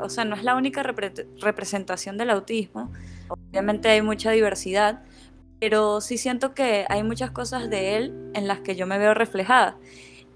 o 0.00 0.08
sea, 0.08 0.24
no 0.24 0.34
es 0.34 0.42
la 0.42 0.54
única 0.56 0.82
representación 0.82 2.16
del 2.16 2.30
autismo, 2.30 2.90
obviamente 3.28 3.88
hay 3.88 4.02
mucha 4.02 4.30
diversidad, 4.30 5.02
pero 5.60 6.00
sí 6.00 6.18
siento 6.18 6.54
que 6.54 6.86
hay 6.88 7.02
muchas 7.02 7.30
cosas 7.30 7.68
de 7.68 7.96
él 7.96 8.30
en 8.34 8.46
las 8.48 8.60
que 8.60 8.76
yo 8.76 8.86
me 8.86 8.98
veo 8.98 9.14
reflejada. 9.14 9.76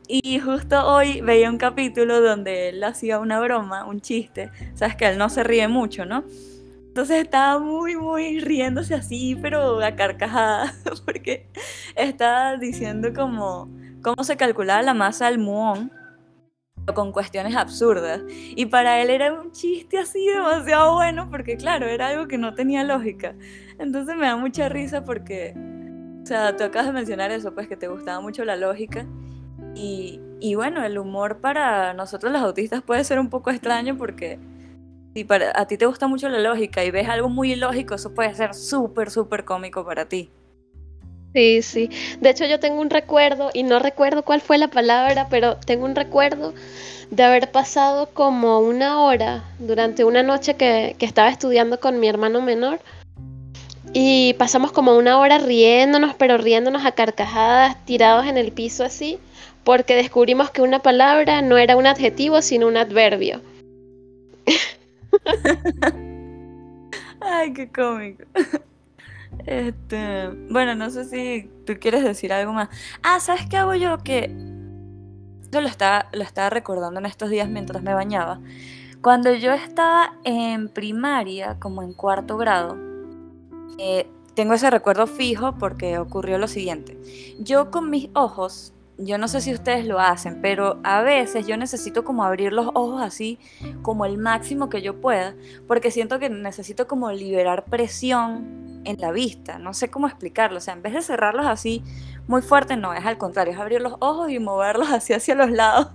Y 0.09 0.41
justo 0.41 0.85
hoy 0.87 1.21
veía 1.21 1.49
un 1.49 1.59
capítulo 1.59 2.21
donde 2.21 2.71
él 2.71 2.85
hacía 2.85 3.19
una 3.19 3.41
broma, 3.41 3.85
un 3.87 4.01
chiste, 4.01 4.51
sabes 4.75 4.97
que 4.97 5.07
él 5.07 5.17
no 5.17 5.31
se 5.31 5.45
ríe 5.45 5.69
mucho, 5.69 6.05
¿no? 6.05 6.25
Entonces 6.89 7.23
estaba 7.23 7.59
muy, 7.59 7.97
muy 7.97 8.41
riéndose 8.41 8.95
así, 8.95 9.35
pero 9.41 9.83
a 9.83 9.97
carcajada, 9.97 10.75
porque 11.07 11.47
estaba 11.97 12.57
diciendo 12.59 13.15
como 13.15 13.71
cómo 14.03 14.25
se 14.25 14.37
calculaba 14.37 14.83
la 14.83 14.93
masa 14.93 15.27
del 15.27 15.39
muón 15.39 15.91
con 16.95 17.13
cuestiones 17.13 17.57
absurdas. 17.57 18.23
Y 18.29 18.67
para 18.67 19.01
él 19.01 19.11
era 19.11 19.33
un 19.33 19.53
chiste 19.53 19.99
así 19.99 20.27
demasiado 20.27 20.95
bueno 20.95 21.29
porque 21.31 21.57
claro, 21.57 21.87
era 21.87 22.09
algo 22.09 22.27
que 22.29 22.39
no 22.39 22.55
tenía 22.55 22.85
lógica. 22.85 23.35
Entonces 23.79 24.17
me 24.17 24.27
da 24.27 24.37
mucha 24.37 24.69
risa 24.69 25.05
porque, 25.05 25.55
o 26.23 26.27
sea, 26.27 26.57
tú 26.57 26.65
acabas 26.65 26.87
de 26.87 26.93
mencionar 26.93 27.31
eso, 27.31 27.55
pues 27.55 27.69
que 27.69 27.77
te 27.77 27.89
gustaba 27.89 28.21
mucho 28.21 28.45
la 28.45 28.57
lógica. 28.57 29.07
Y, 29.75 30.21
y 30.41 30.55
bueno, 30.55 30.85
el 30.85 30.99
humor 30.99 31.39
para 31.39 31.95
nosotros 31.95 32.33
los 32.33 32.43
autistas 32.43 32.83
puede 32.83 33.05
ser 33.05 33.19
un 33.19 33.31
poco 33.31 33.51
extraño 33.51 33.97
porque 33.97 34.39
si 35.15 35.25
para, 35.25 35.53
a 35.55 35.67
ti 35.67 35.77
te 35.77 35.87
gusta 35.87 36.07
mucho 36.09 36.29
la 36.29 36.39
lógica 36.41 36.85
y 36.85 36.91
ves 36.91 37.09
algo 37.09 37.29
muy 37.29 37.53
ilógico, 37.53 37.95
eso 37.95 38.15
puede 38.15 38.35
ser 38.35 38.55
súper, 38.55 39.11
súper 39.11 39.45
cómico 39.45 39.85
para 39.85 40.07
ti. 40.07 40.31
Sí, 41.35 41.63
sí. 41.63 41.91
De 42.21 42.31
hecho, 42.31 42.45
yo 42.45 42.61
tengo 42.61 42.81
un 42.81 42.91
recuerdo, 42.91 43.51
y 43.55 43.63
no 43.63 43.79
recuerdo 43.79 44.23
cuál 44.23 44.41
fue 44.41 44.59
la 44.59 44.69
palabra, 44.69 45.29
pero 45.31 45.57
tengo 45.57 45.87
un 45.87 45.95
recuerdo 45.95 46.53
de 47.11 47.23
haber 47.23 47.51
pasado 47.51 48.11
como 48.13 48.61
una 48.61 49.01
hora 49.03 49.45
durante 49.59 50.05
una 50.05 50.23
noche 50.23 50.55
que, 50.55 50.95
que 50.99 51.07
estaba 51.07 51.31
estudiando 51.31 51.81
con 51.81 52.01
mi 52.01 52.09
hermano 52.09 52.43
menor. 52.43 52.81
Y 53.95 54.35
pasamos 54.35 54.73
como 54.73 54.97
una 54.97 55.19
hora 55.19 55.39
riéndonos, 55.39 56.15
pero 56.15 56.39
riéndonos 56.39 56.85
a 56.85 56.93
carcajadas, 56.93 57.83
tirados 57.85 58.27
en 58.27 58.37
el 58.39 58.53
piso 58.53 58.85
así, 58.85 59.19
porque 59.65 59.95
descubrimos 59.95 60.51
que 60.51 60.63
una 60.63 60.81
palabra 60.81 61.43
no 61.43 61.59
era 61.59 61.77
un 61.77 61.87
adjetivo, 61.87 62.43
sino 62.43 62.67
un 62.67 62.77
adverbio. 62.77 63.41
Ay, 67.21 67.53
qué 67.53 67.69
cómico. 67.69 68.25
Este, 69.47 70.29
bueno, 70.51 70.75
no 70.75 70.91
sé 70.91 71.05
si 71.05 71.51
tú 71.67 71.75
quieres 71.81 72.05
decir 72.05 72.33
algo 72.33 72.53
más. 72.53 72.69
Ah, 73.03 73.21
¿sabes 73.21 73.47
qué 73.47 73.57
hago 73.57 73.75
yo? 73.75 73.99
Que 73.99 74.29
yo 75.51 75.61
lo 75.61 75.69
estaba, 75.69 76.07
lo 76.13 76.23
estaba 76.23 76.51
recordando 76.51 77.01
en 77.01 77.07
estos 77.07 77.31
días 77.31 77.49
mientras 77.49 77.83
me 77.83 77.95
bañaba. 77.95 78.41
Cuando 79.01 79.35
yo 79.35 79.53
estaba 79.53 80.15
en 80.25 80.69
primaria, 80.69 81.59
como 81.59 81.83
en 81.83 81.93
cuarto 81.93 82.37
grado, 82.37 82.79
eh, 83.79 84.09
tengo 84.35 84.55
ese 84.55 84.71
recuerdo 84.71 85.07
fijo 85.07 85.59
porque 85.59 85.99
ocurrió 85.99 86.39
lo 86.39 86.49
siguiente. 86.49 86.97
Yo 87.41 87.71
con 87.71 87.91
mis 87.91 88.09
ojos 88.15 88.73
yo 88.99 89.19
no 89.19 89.29
sé 89.29 89.41
si 89.41 89.53
ustedes 89.53 89.87
lo 89.87 89.99
hacen, 89.99 90.41
pero 90.41 90.81
a 90.85 91.03
veces 91.03 91.47
yo 91.47 91.57
necesito 91.57 92.05
como 92.05 92.25
abrir 92.25 92.53
los 92.53 92.69
ojos 92.75 93.01
así 93.03 93.39
como 93.83 94.05
el 94.05 94.19
máximo 94.19 94.69
que 94.69 94.83
yo 94.83 95.01
pueda, 95.01 95.35
porque 95.67 95.91
siento 95.91 96.19
que 96.19 96.29
necesito 96.31 96.87
como 96.87 97.11
liberar 97.11 97.65
presión 97.65 98.83
en 98.85 99.01
la 99.01 99.13
vista, 99.13 99.59
no 99.59 99.75
sé 99.75 99.91
cómo 99.91 100.07
explicarlo, 100.07 100.59
o 100.59 100.61
sea, 100.61 100.75
en 100.75 100.83
vez 100.83 100.93
de 100.93 101.03
cerrarlos 101.03 101.47
así 101.47 101.83
muy 102.27 102.43
fuerte, 102.43 102.77
no, 102.77 102.93
es 102.95 103.05
al 103.05 103.19
contrario, 103.19 103.53
es 103.53 103.59
abrir 103.59 103.81
los 103.81 103.95
ojos 104.01 104.31
y 104.31 104.39
moverlos 104.39 104.89
así 104.93 105.13
hacia 105.13 105.35
los 105.35 105.51
lados. 105.51 105.89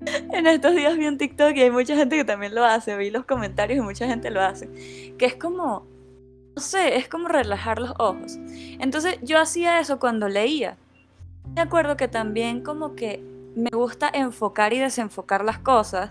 en 0.32 0.46
estos 0.46 0.74
días 0.74 0.96
vi 0.96 1.06
en 1.06 1.18
TikTok 1.18 1.56
y 1.56 1.62
hay 1.62 1.70
mucha 1.70 1.96
gente 1.96 2.16
que 2.16 2.24
también 2.24 2.54
lo 2.54 2.64
hace, 2.64 2.96
vi 2.96 3.10
los 3.10 3.24
comentarios 3.24 3.78
y 3.78 3.82
mucha 3.82 4.06
gente 4.06 4.30
lo 4.30 4.40
hace, 4.40 5.14
que 5.18 5.26
es 5.26 5.34
como, 5.34 5.86
no 6.54 6.62
sé, 6.62 6.96
es 6.96 7.08
como 7.08 7.28
relajar 7.28 7.78
los 7.78 7.92
ojos. 7.98 8.38
Entonces 8.78 9.18
yo 9.22 9.40
hacía 9.40 9.80
eso 9.80 9.98
cuando 9.98 10.28
leía 10.28 10.76
me 11.54 11.62
acuerdo 11.62 11.96
que 11.96 12.08
también 12.08 12.62
como 12.62 12.94
que 12.94 13.22
me 13.54 13.70
gusta 13.70 14.08
enfocar 14.12 14.72
y 14.72 14.78
desenfocar 14.78 15.44
las 15.44 15.58
cosas 15.58 16.10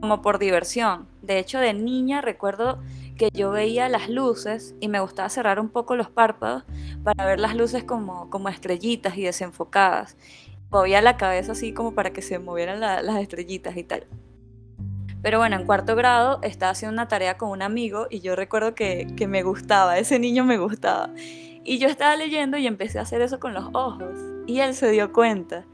como 0.00 0.22
por 0.22 0.38
diversión. 0.38 1.06
De 1.22 1.38
hecho, 1.38 1.58
de 1.58 1.74
niña 1.74 2.20
recuerdo 2.20 2.80
que 3.16 3.28
yo 3.32 3.50
veía 3.50 3.88
las 3.88 4.08
luces 4.08 4.74
y 4.80 4.88
me 4.88 5.00
gustaba 5.00 5.28
cerrar 5.28 5.60
un 5.60 5.68
poco 5.68 5.94
los 5.94 6.08
párpados 6.08 6.64
para 7.04 7.26
ver 7.26 7.38
las 7.38 7.54
luces 7.54 7.84
como, 7.84 8.30
como 8.30 8.48
estrellitas 8.48 9.16
y 9.18 9.22
desenfocadas. 9.22 10.16
Movía 10.70 11.02
la 11.02 11.16
cabeza 11.16 11.52
así 11.52 11.74
como 11.74 11.94
para 11.94 12.12
que 12.12 12.22
se 12.22 12.38
movieran 12.38 12.80
las 12.80 13.16
estrellitas 13.16 13.76
y 13.76 13.84
tal. 13.84 14.06
Pero 15.22 15.38
bueno, 15.38 15.56
en 15.56 15.66
cuarto 15.66 15.96
grado 15.96 16.38
estaba 16.42 16.72
haciendo 16.72 16.94
una 16.94 17.08
tarea 17.08 17.36
con 17.36 17.50
un 17.50 17.60
amigo 17.60 18.06
y 18.08 18.20
yo 18.20 18.36
recuerdo 18.36 18.74
que, 18.74 19.06
que 19.16 19.26
me 19.26 19.42
gustaba, 19.42 19.98
ese 19.98 20.18
niño 20.18 20.44
me 20.44 20.56
gustaba. 20.56 21.10
Y 21.62 21.78
yo 21.78 21.88
estaba 21.88 22.16
leyendo 22.16 22.56
y 22.56 22.66
empecé 22.66 22.98
a 22.98 23.02
hacer 23.02 23.20
eso 23.20 23.38
con 23.38 23.52
los 23.52 23.68
ojos. 23.74 24.18
Y 24.50 24.58
él 24.58 24.74
se 24.74 24.90
dio 24.90 25.12
cuenta. 25.12 25.64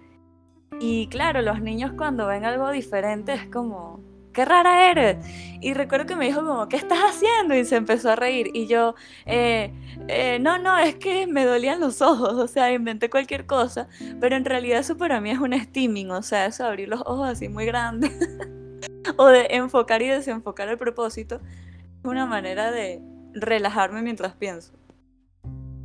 Y 0.80 1.06
claro, 1.06 1.40
los 1.40 1.62
niños 1.62 1.92
cuando 1.96 2.26
ven 2.26 2.44
algo 2.44 2.70
diferente 2.70 3.32
es 3.32 3.46
como, 3.46 4.00
qué 4.34 4.44
rara 4.44 4.90
eres. 4.90 5.16
Y 5.62 5.72
recuerdo 5.72 6.04
que 6.04 6.14
me 6.14 6.26
dijo 6.26 6.44
como, 6.44 6.68
¿qué 6.68 6.76
estás 6.76 6.98
haciendo? 6.98 7.56
Y 7.56 7.64
se 7.64 7.76
empezó 7.76 8.10
a 8.10 8.16
reír. 8.16 8.50
Y 8.52 8.66
yo, 8.66 8.94
eh, 9.24 9.72
eh, 10.08 10.38
no, 10.42 10.58
no, 10.58 10.76
es 10.76 10.96
que 10.96 11.26
me 11.26 11.46
dolían 11.46 11.80
los 11.80 12.02
ojos. 12.02 12.34
O 12.34 12.46
sea, 12.48 12.70
inventé 12.70 13.08
cualquier 13.08 13.46
cosa. 13.46 13.88
Pero 14.20 14.36
en 14.36 14.44
realidad 14.44 14.80
eso 14.80 14.98
para 14.98 15.22
mí 15.22 15.30
es 15.30 15.38
un 15.38 15.58
steaming. 15.58 16.10
O 16.10 16.20
sea, 16.20 16.44
eso 16.44 16.66
abrir 16.66 16.90
los 16.90 17.00
ojos 17.00 17.30
así 17.30 17.48
muy 17.48 17.64
grandes. 17.64 18.12
o 19.16 19.26
de 19.28 19.46
enfocar 19.52 20.02
y 20.02 20.08
desenfocar 20.08 20.68
el 20.68 20.76
propósito. 20.76 21.36
Es 21.36 22.04
una 22.04 22.26
manera 22.26 22.70
de 22.70 23.00
relajarme 23.32 24.02
mientras 24.02 24.34
pienso. 24.34 24.74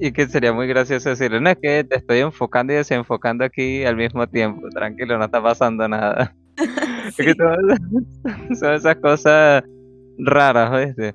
Y 0.03 0.13
que 0.13 0.27
sería 0.27 0.51
muy 0.51 0.65
gracioso 0.65 1.09
decirle, 1.09 1.39
no 1.39 1.51
es 1.51 1.59
que 1.61 1.83
te 1.83 1.97
estoy 1.97 2.21
enfocando 2.21 2.73
y 2.73 2.77
desenfocando 2.77 3.45
aquí 3.45 3.85
al 3.85 3.95
mismo 3.95 4.25
tiempo, 4.25 4.67
tranquilo, 4.69 5.15
no 5.19 5.25
está 5.25 5.43
pasando 5.43 5.87
nada. 5.87 6.35
son 8.59 8.73
esas 8.73 8.95
cosas 8.95 9.63
raras, 10.17 10.71
¿oíste? 10.71 11.13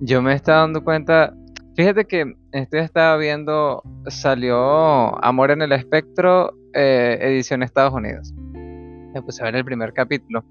Yo 0.00 0.22
me 0.22 0.32
estaba 0.32 0.60
dando 0.60 0.82
cuenta, 0.82 1.34
fíjate 1.76 2.06
que 2.06 2.34
estoy 2.52 2.80
estaba 2.80 3.18
viendo, 3.18 3.82
salió 4.06 5.22
Amor 5.22 5.50
en 5.50 5.60
el 5.60 5.72
Espectro, 5.72 6.54
eh, 6.72 7.18
edición 7.20 7.62
Estados 7.62 7.92
Unidos. 7.92 8.32
Me 8.54 9.20
puse 9.20 9.42
a 9.42 9.44
ver 9.44 9.56
el 9.56 9.66
primer 9.66 9.92
capítulo. 9.92 10.46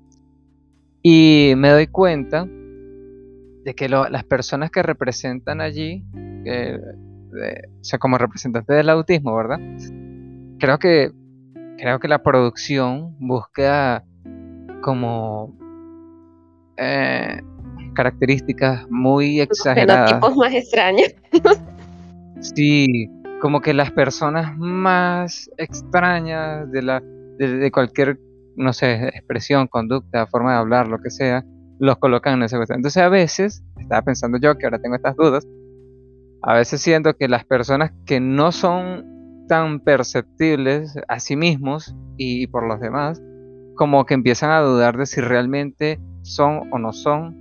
Y 1.02 1.54
me 1.58 1.72
doy 1.72 1.88
cuenta 1.88 2.46
de 2.46 3.74
que 3.76 3.90
las 3.90 4.24
personas 4.26 4.70
que 4.70 4.84
representan 4.84 5.60
allí, 5.60 6.04
o 7.32 7.84
sea, 7.84 8.00
como 8.00 8.18
representante 8.18 8.74
del 8.74 8.90
autismo, 8.90 9.36
¿verdad? 9.36 9.60
Creo 10.60 10.80
que, 10.80 11.12
creo 11.78 12.00
que 12.00 12.08
la 12.08 12.24
producción 12.24 13.16
busca 13.20 14.04
como 14.82 15.56
eh, 16.78 17.42
características 17.94 18.90
muy 18.90 19.42
exageradas. 19.42 20.12
Fenotipos 20.12 20.38
más 20.38 20.54
extraños. 20.54 21.14
Sí, 22.40 23.10
como 23.42 23.62
que 23.62 23.74
las 23.74 23.90
personas 23.90 24.56
más 24.58 25.50
extrañas 25.58 26.72
de 26.72 26.84
la 26.84 27.00
de, 27.00 27.58
de 27.58 27.72
cualquier, 27.72 28.20
no 28.56 28.74
sé, 28.74 29.08
expresión, 29.08 29.68
conducta, 29.68 30.28
forma 30.28 30.54
de 30.54 30.60
hablar, 30.60 30.88
lo 30.88 31.00
que 31.00 31.10
sea, 31.10 31.44
los 31.80 31.98
colocan 31.98 32.36
en 32.36 32.44
esa 32.44 32.58
cuestión. 32.58 32.78
Entonces 32.78 33.02
a 33.02 33.10
veces, 33.10 33.64
estaba 33.80 34.02
pensando 34.02 34.38
yo 34.40 34.58
que 34.58 34.66
ahora 34.66 34.80
tengo 34.80 34.96
estas 34.96 35.16
dudas, 35.16 35.48
a 36.42 36.54
veces 36.54 36.82
siento 36.82 37.16
que 37.16 37.28
las 37.28 37.46
personas 37.46 37.92
que 38.06 38.20
no 38.20 38.52
son 38.52 39.46
tan 39.48 39.80
perceptibles 39.80 40.96
a 41.08 41.20
sí 41.20 41.36
mismos 41.36 41.96
y 42.18 42.48
por 42.48 42.68
los 42.68 42.80
demás, 42.80 43.22
como 43.76 44.06
que 44.06 44.14
empiezan 44.14 44.52
a 44.52 44.60
dudar 44.60 44.98
de 44.98 45.06
si 45.06 45.22
realmente 45.22 46.00
son 46.22 46.64
o 46.72 46.80
no 46.80 46.94
son. 46.94 47.36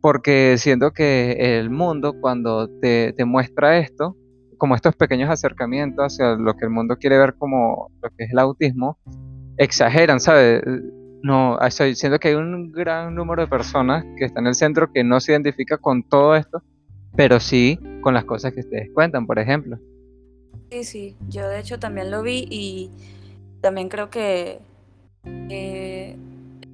Porque 0.00 0.56
siento 0.58 0.92
que 0.92 1.58
el 1.58 1.70
mundo 1.70 2.14
cuando 2.20 2.68
te, 2.80 3.12
te 3.12 3.24
muestra 3.24 3.78
esto, 3.78 4.16
como 4.56 4.74
estos 4.74 4.96
pequeños 4.96 5.30
acercamientos 5.30 6.04
hacia 6.04 6.34
lo 6.34 6.54
que 6.54 6.64
el 6.64 6.70
mundo 6.70 6.96
quiere 6.96 7.18
ver 7.18 7.34
como 7.36 7.90
lo 8.02 8.10
que 8.10 8.24
es 8.24 8.32
el 8.32 8.38
autismo, 8.38 8.98
exageran, 9.56 10.20
¿sabes? 10.20 10.62
No, 11.22 11.60
estoy 11.60 11.94
siento 11.94 12.18
que 12.18 12.28
hay 12.28 12.34
un 12.34 12.70
gran 12.70 13.14
número 13.14 13.42
de 13.42 13.48
personas 13.48 14.04
que 14.16 14.24
están 14.24 14.44
en 14.44 14.48
el 14.48 14.54
centro 14.54 14.90
que 14.92 15.02
no 15.02 15.20
se 15.20 15.32
identifica 15.32 15.76
con 15.76 16.02
todo 16.02 16.36
esto, 16.36 16.62
pero 17.18 17.40
sí 17.40 17.80
con 18.00 18.14
las 18.14 18.24
cosas 18.24 18.54
que 18.54 18.60
ustedes 18.60 18.90
cuentan, 18.94 19.26
por 19.26 19.40
ejemplo. 19.40 19.76
Sí, 20.70 20.84
sí, 20.84 21.16
yo 21.28 21.48
de 21.48 21.58
hecho 21.58 21.80
también 21.80 22.12
lo 22.12 22.22
vi 22.22 22.46
y 22.48 22.92
también 23.60 23.88
creo 23.88 24.08
que 24.08 24.60
eh, 25.24 26.16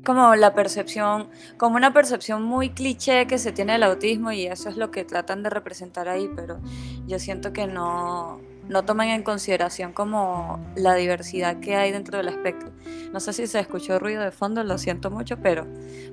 como 0.04 0.36
la 0.36 0.52
percepción, 0.52 1.28
como 1.56 1.76
una 1.76 1.94
percepción 1.94 2.42
muy 2.42 2.68
cliché 2.68 3.26
que 3.26 3.38
se 3.38 3.52
tiene 3.52 3.72
del 3.72 3.84
autismo 3.84 4.32
y 4.32 4.44
eso 4.44 4.68
es 4.68 4.76
lo 4.76 4.90
que 4.90 5.06
tratan 5.06 5.42
de 5.42 5.48
representar 5.48 6.10
ahí, 6.10 6.28
pero 6.36 6.60
yo 7.06 7.18
siento 7.18 7.54
que 7.54 7.66
no, 7.66 8.38
no 8.68 8.84
toman 8.84 9.08
en 9.08 9.22
consideración 9.22 9.92
como 9.92 10.58
la 10.74 10.94
diversidad 10.94 11.60
que 11.60 11.76
hay 11.76 11.92
dentro 11.92 12.18
del 12.18 12.28
espectro. 12.28 12.70
No 13.12 13.20
sé 13.20 13.32
si 13.32 13.46
se 13.46 13.60
escuchó 13.60 13.98
ruido 13.98 14.22
de 14.22 14.30
fondo, 14.30 14.64
lo 14.64 14.78
siento 14.78 15.10
mucho, 15.10 15.36
pero, 15.38 15.66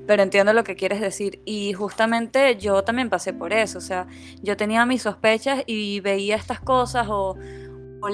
pero 0.07 0.23
entiendo 0.23 0.53
lo 0.53 0.63
que 0.63 0.75
quieres 0.75 1.01
decir. 1.01 1.41
Y 1.45 1.73
justamente 1.73 2.57
yo 2.57 2.83
también 2.83 3.09
pasé 3.09 3.33
por 3.33 3.53
eso, 3.53 3.77
o 3.77 3.81
sea, 3.81 4.07
yo 4.41 4.57
tenía 4.57 4.85
mis 4.85 5.03
sospechas 5.03 5.63
y 5.65 5.99
veía 6.01 6.35
estas 6.35 6.59
cosas 6.59 7.07
o, 7.09 7.37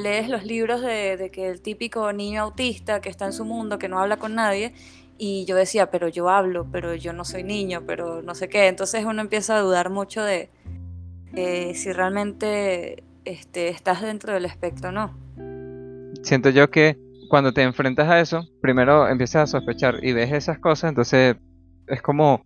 lees 0.04 0.28
los 0.28 0.44
libros 0.44 0.82
de, 0.82 1.16
de 1.16 1.32
que 1.32 1.48
el 1.48 1.62
típico 1.62 2.12
niño 2.12 2.42
autista 2.42 3.00
que 3.00 3.10
está 3.10 3.26
en 3.26 3.32
su 3.32 3.46
mundo, 3.46 3.80
que 3.80 3.88
no 3.88 4.00
habla 4.00 4.18
con 4.18 4.36
nadie, 4.36 4.74
y 5.18 5.46
yo 5.46 5.56
decía, 5.56 5.90
pero 5.90 6.08
yo 6.08 6.30
hablo, 6.30 6.68
pero 6.72 6.94
yo 6.94 7.14
no 7.14 7.26
soy 7.26 7.44
niño, 7.44 7.84
pero 7.88 8.22
no 8.22 8.36
sé 8.36 8.50
qué. 8.50 8.68
Entonces 8.68 9.06
uno 9.06 9.22
empieza 9.22 9.56
a 9.56 9.62
dudar 9.62 9.90
mucho 9.90 10.22
de 10.24 10.50
eh, 11.36 11.74
si 11.76 11.92
realmente 11.92 13.04
este, 13.28 13.70
estás 13.70 14.02
dentro 14.02 14.34
del 14.34 14.46
espectro 14.46 14.92
no. 14.92 15.14
Siento 16.24 16.50
yo 16.50 16.70
que 16.70 16.98
cuando 17.30 17.52
te 17.52 17.62
enfrentas 17.62 18.08
a 18.08 18.20
eso, 18.20 18.46
primero 18.62 19.08
empiezas 19.08 19.44
a 19.44 19.58
sospechar 19.60 19.96
y 20.04 20.14
ves 20.14 20.32
esas 20.32 20.60
cosas, 20.60 20.90
entonces 20.90 21.36
es 21.88 22.02
como, 22.02 22.46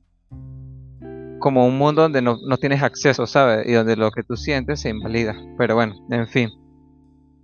como 1.39 1.67
un 1.67 1.77
mundo 1.77 2.01
donde 2.01 2.21
no, 2.21 2.37
no 2.47 2.57
tienes 2.57 2.81
acceso, 2.81 3.27
¿sabes? 3.27 3.67
Y 3.67 3.73
donde 3.73 3.95
lo 3.95 4.11
que 4.11 4.23
tú 4.23 4.35
sientes 4.35 4.81
se 4.81 4.89
invalida. 4.89 5.35
Pero 5.57 5.75
bueno, 5.75 5.93
en 6.09 6.27
fin. 6.27 6.49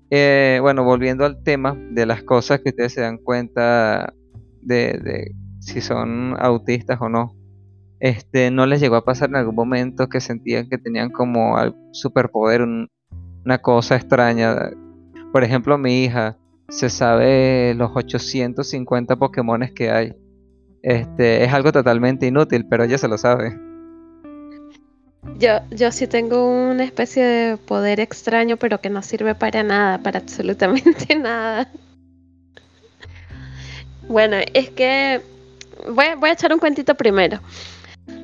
Eh, 0.10 0.60
bueno, 0.62 0.84
volviendo 0.84 1.26
al 1.26 1.44
tema 1.44 1.78
de 1.92 2.06
las 2.06 2.24
cosas 2.24 2.62
que 2.62 2.70
ustedes 2.70 2.94
se 2.94 3.02
dan 3.02 3.18
cuenta 3.18 4.14
de, 4.62 5.32
si 5.60 5.82
son 5.82 6.36
autistas 6.40 6.98
o 7.02 7.10
no. 7.10 7.36
Este, 8.00 8.52
¿no 8.52 8.66
les 8.66 8.80
llegó 8.80 8.96
a 8.96 9.06
pasar 9.06 9.30
en 9.30 9.36
algún 9.38 9.56
momento 9.56 10.08
que 10.08 10.22
sentían 10.22 10.70
que 10.70 10.78
tenían 10.78 11.10
como 11.12 11.56
superpoder, 11.92 12.62
un- 12.62 12.88
una 13.48 13.60
cosa 13.60 13.96
extraña? 13.96 14.72
Por 15.32 15.42
ejemplo, 15.42 15.78
mi 15.78 16.04
hija 16.04 16.36
se 16.68 16.90
sabe 16.90 17.74
los 17.78 17.92
850 17.96 19.16
Pokémones 19.16 19.72
que 19.72 19.90
hay. 19.90 20.14
Este, 20.84 21.46
es 21.46 21.54
algo 21.54 21.72
totalmente 21.72 22.28
inútil, 22.28 22.66
pero 22.70 22.84
ella 22.84 22.98
se 22.98 23.08
lo 23.08 23.18
sabe. 23.18 23.58
Yo, 25.40 25.60
yo 25.72 25.94
sí 25.94 26.08
tengo 26.08 26.46
una 26.46 26.84
especie 26.84 27.24
de 27.24 27.58
poder 27.58 28.02
extraño, 28.02 28.58
pero 28.58 28.82
que 28.82 28.90
no 28.90 29.02
sirve 29.02 29.34
para 29.34 29.64
nada, 29.64 29.98
para 30.00 30.20
absolutamente 30.20 31.16
nada. 31.18 31.72
Bueno, 34.10 34.36
es 34.54 34.72
que 34.72 35.22
voy, 35.90 36.08
voy 36.20 36.32
a 36.32 36.34
echar 36.34 36.52
un 36.52 36.60
cuentito 36.60 36.96
primero. 36.96 37.40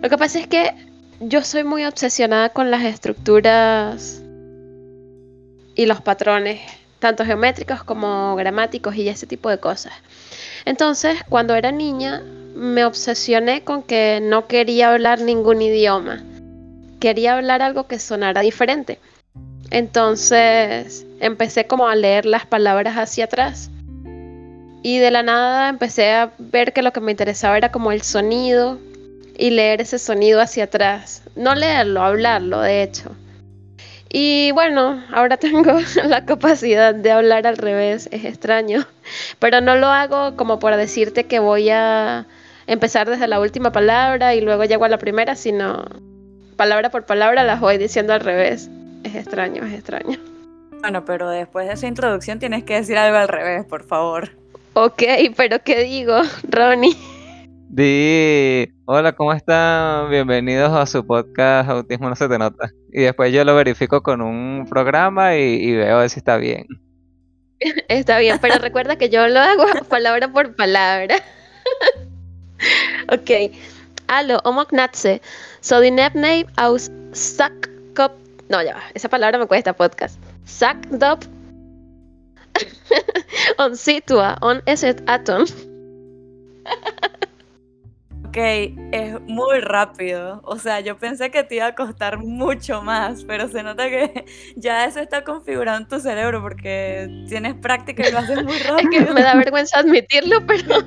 Lo 0.01 0.09
que 0.09 0.17
pasa 0.17 0.39
es 0.39 0.47
que 0.47 0.73
yo 1.21 1.43
soy 1.43 1.63
muy 1.63 1.85
obsesionada 1.85 2.49
con 2.49 2.69
las 2.71 2.83
estructuras 2.83 4.22
y 5.75 5.85
los 5.85 6.01
patrones, 6.01 6.61
tanto 6.99 7.25
geométricos 7.25 7.83
como 7.83 8.35
gramáticos 8.35 8.95
y 8.95 9.07
ese 9.09 9.27
tipo 9.27 9.49
de 9.49 9.59
cosas. 9.59 9.93
Entonces, 10.65 11.19
cuando 11.29 11.55
era 11.55 11.71
niña, 11.71 12.21
me 12.55 12.85
obsesioné 12.85 13.63
con 13.63 13.83
que 13.83 14.19
no 14.21 14.47
quería 14.47 14.91
hablar 14.91 15.19
ningún 15.19 15.61
idioma. 15.61 16.23
Quería 16.99 17.35
hablar 17.35 17.61
algo 17.61 17.87
que 17.87 17.99
sonara 17.99 18.41
diferente. 18.41 18.99
Entonces, 19.71 21.05
empecé 21.19 21.65
como 21.65 21.87
a 21.87 21.95
leer 21.95 22.25
las 22.25 22.45
palabras 22.45 22.95
hacia 22.95 23.25
atrás. 23.25 23.69
Y 24.83 24.99
de 24.99 25.11
la 25.11 25.23
nada 25.23 25.69
empecé 25.69 26.11
a 26.11 26.31
ver 26.37 26.73
que 26.73 26.81
lo 26.81 26.93
que 26.93 27.01
me 27.01 27.11
interesaba 27.11 27.57
era 27.57 27.71
como 27.71 27.91
el 27.91 28.01
sonido 28.01 28.79
y 29.37 29.49
leer 29.49 29.81
ese 29.81 29.97
sonido 29.97 30.41
hacia 30.41 30.65
atrás. 30.65 31.23
No 31.35 31.55
leerlo, 31.55 32.03
hablarlo, 32.03 32.61
de 32.61 32.83
hecho. 32.83 33.15
Y 34.15 34.51
bueno, 34.51 35.03
ahora 35.11 35.37
tengo 35.37 35.73
la 36.05 36.23
capacidad 36.23 36.93
de 36.93 37.11
hablar 37.11 37.47
al 37.47 37.57
revés, 37.57 38.07
es 38.11 38.23
extraño, 38.25 38.85
pero 39.39 39.59
no 39.59 39.75
lo 39.75 39.87
hago 39.87 40.37
como 40.37 40.59
por 40.59 40.75
decirte 40.75 41.23
que 41.23 41.39
voy 41.39 41.71
a 41.71 42.27
empezar 42.67 43.09
desde 43.09 43.27
la 43.27 43.39
última 43.39 43.71
palabra 43.71 44.35
y 44.35 44.41
luego 44.41 44.65
llego 44.65 44.85
a 44.85 44.89
la 44.89 44.99
primera, 44.99 45.35
sino 45.35 45.83
palabra 46.57 46.91
por 46.91 47.07
palabra 47.07 47.43
las 47.43 47.59
voy 47.59 47.79
diciendo 47.79 48.13
al 48.13 48.19
revés. 48.19 48.69
Es 49.03 49.15
extraño, 49.15 49.65
es 49.65 49.73
extraño. 49.73 50.19
Bueno, 50.81 51.03
pero 51.05 51.31
después 51.31 51.65
de 51.65 51.73
esa 51.73 51.87
introducción 51.87 52.37
tienes 52.37 52.63
que 52.65 52.75
decir 52.75 52.99
algo 52.99 53.17
al 53.17 53.27
revés, 53.27 53.65
por 53.65 53.83
favor. 53.83 54.29
Ok, 54.73 55.01
pero 55.35 55.57
¿qué 55.63 55.79
digo, 55.85 56.21
Ronnie? 56.47 56.95
Di, 57.75 58.71
hola, 58.85 59.13
¿cómo 59.13 59.33
están? 59.33 60.07
Bienvenidos 60.11 60.71
a 60.73 60.85
su 60.85 61.03
podcast 61.07 61.67
Autismo 61.67 62.07
no 62.07 62.15
se 62.15 62.29
te 62.29 62.37
nota. 62.37 62.69
Y 62.91 63.01
después 63.01 63.33
yo 63.33 63.43
lo 63.43 63.55
verifico 63.55 64.03
con 64.03 64.21
un 64.21 64.67
programa 64.69 65.35
y, 65.35 65.55
y 65.55 65.75
veo 65.77 66.07
si 66.07 66.19
está 66.19 66.37
bien. 66.37 66.67
Está 67.87 68.19
bien, 68.19 68.37
pero 68.39 68.59
recuerda 68.59 68.95
que 68.97 69.09
yo 69.09 69.27
lo 69.27 69.39
hago 69.39 69.65
palabra 69.89 70.31
por 70.31 70.55
palabra. 70.55 71.15
ok. 73.11 73.55
Allo, 74.05 74.39
omoknatse. 74.43 75.19
So 75.61 75.81
the 75.81 75.89
name 75.89 76.45
aus 76.57 76.91
sack 77.13 77.71
cup. 77.95 78.11
No, 78.49 78.61
ya 78.61 78.75
va. 78.75 78.83
Esa 78.93 79.09
palabra 79.09 79.39
me 79.39 79.47
cuesta 79.47 79.73
podcast. 79.73 80.19
Sack 80.45 80.77
up. 81.01 81.25
on 83.57 83.75
situa, 83.75 84.37
on 84.41 84.61
eset 84.67 85.01
atom. 85.07 85.47
Ok, 88.35 88.39
es 88.91 89.21
muy 89.27 89.59
rápido. 89.59 90.41
O 90.43 90.57
sea, 90.57 90.79
yo 90.79 90.97
pensé 90.97 91.29
que 91.29 91.43
te 91.43 91.57
iba 91.57 91.67
a 91.67 91.75
costar 91.75 92.17
mucho 92.17 92.81
más, 92.81 93.23
pero 93.25 93.47
se 93.47 93.61
nota 93.61 93.87
que 93.89 94.25
ya 94.55 94.85
eso 94.85 94.99
está 95.01 95.23
configurado 95.23 95.77
en 95.77 95.87
tu 95.87 95.99
cerebro 95.99 96.41
porque 96.41 97.25
tienes 97.29 97.53
práctica 97.53 98.07
y 98.07 98.11
lo 98.11 98.17
haces 98.17 98.43
muy 98.43 98.53
Es 98.57 98.67
rápido. 98.67 98.89
que 98.89 99.13
me 99.13 99.21
da 99.21 99.35
vergüenza 99.35 99.77
admitirlo, 99.77 100.43
pero 100.47 100.77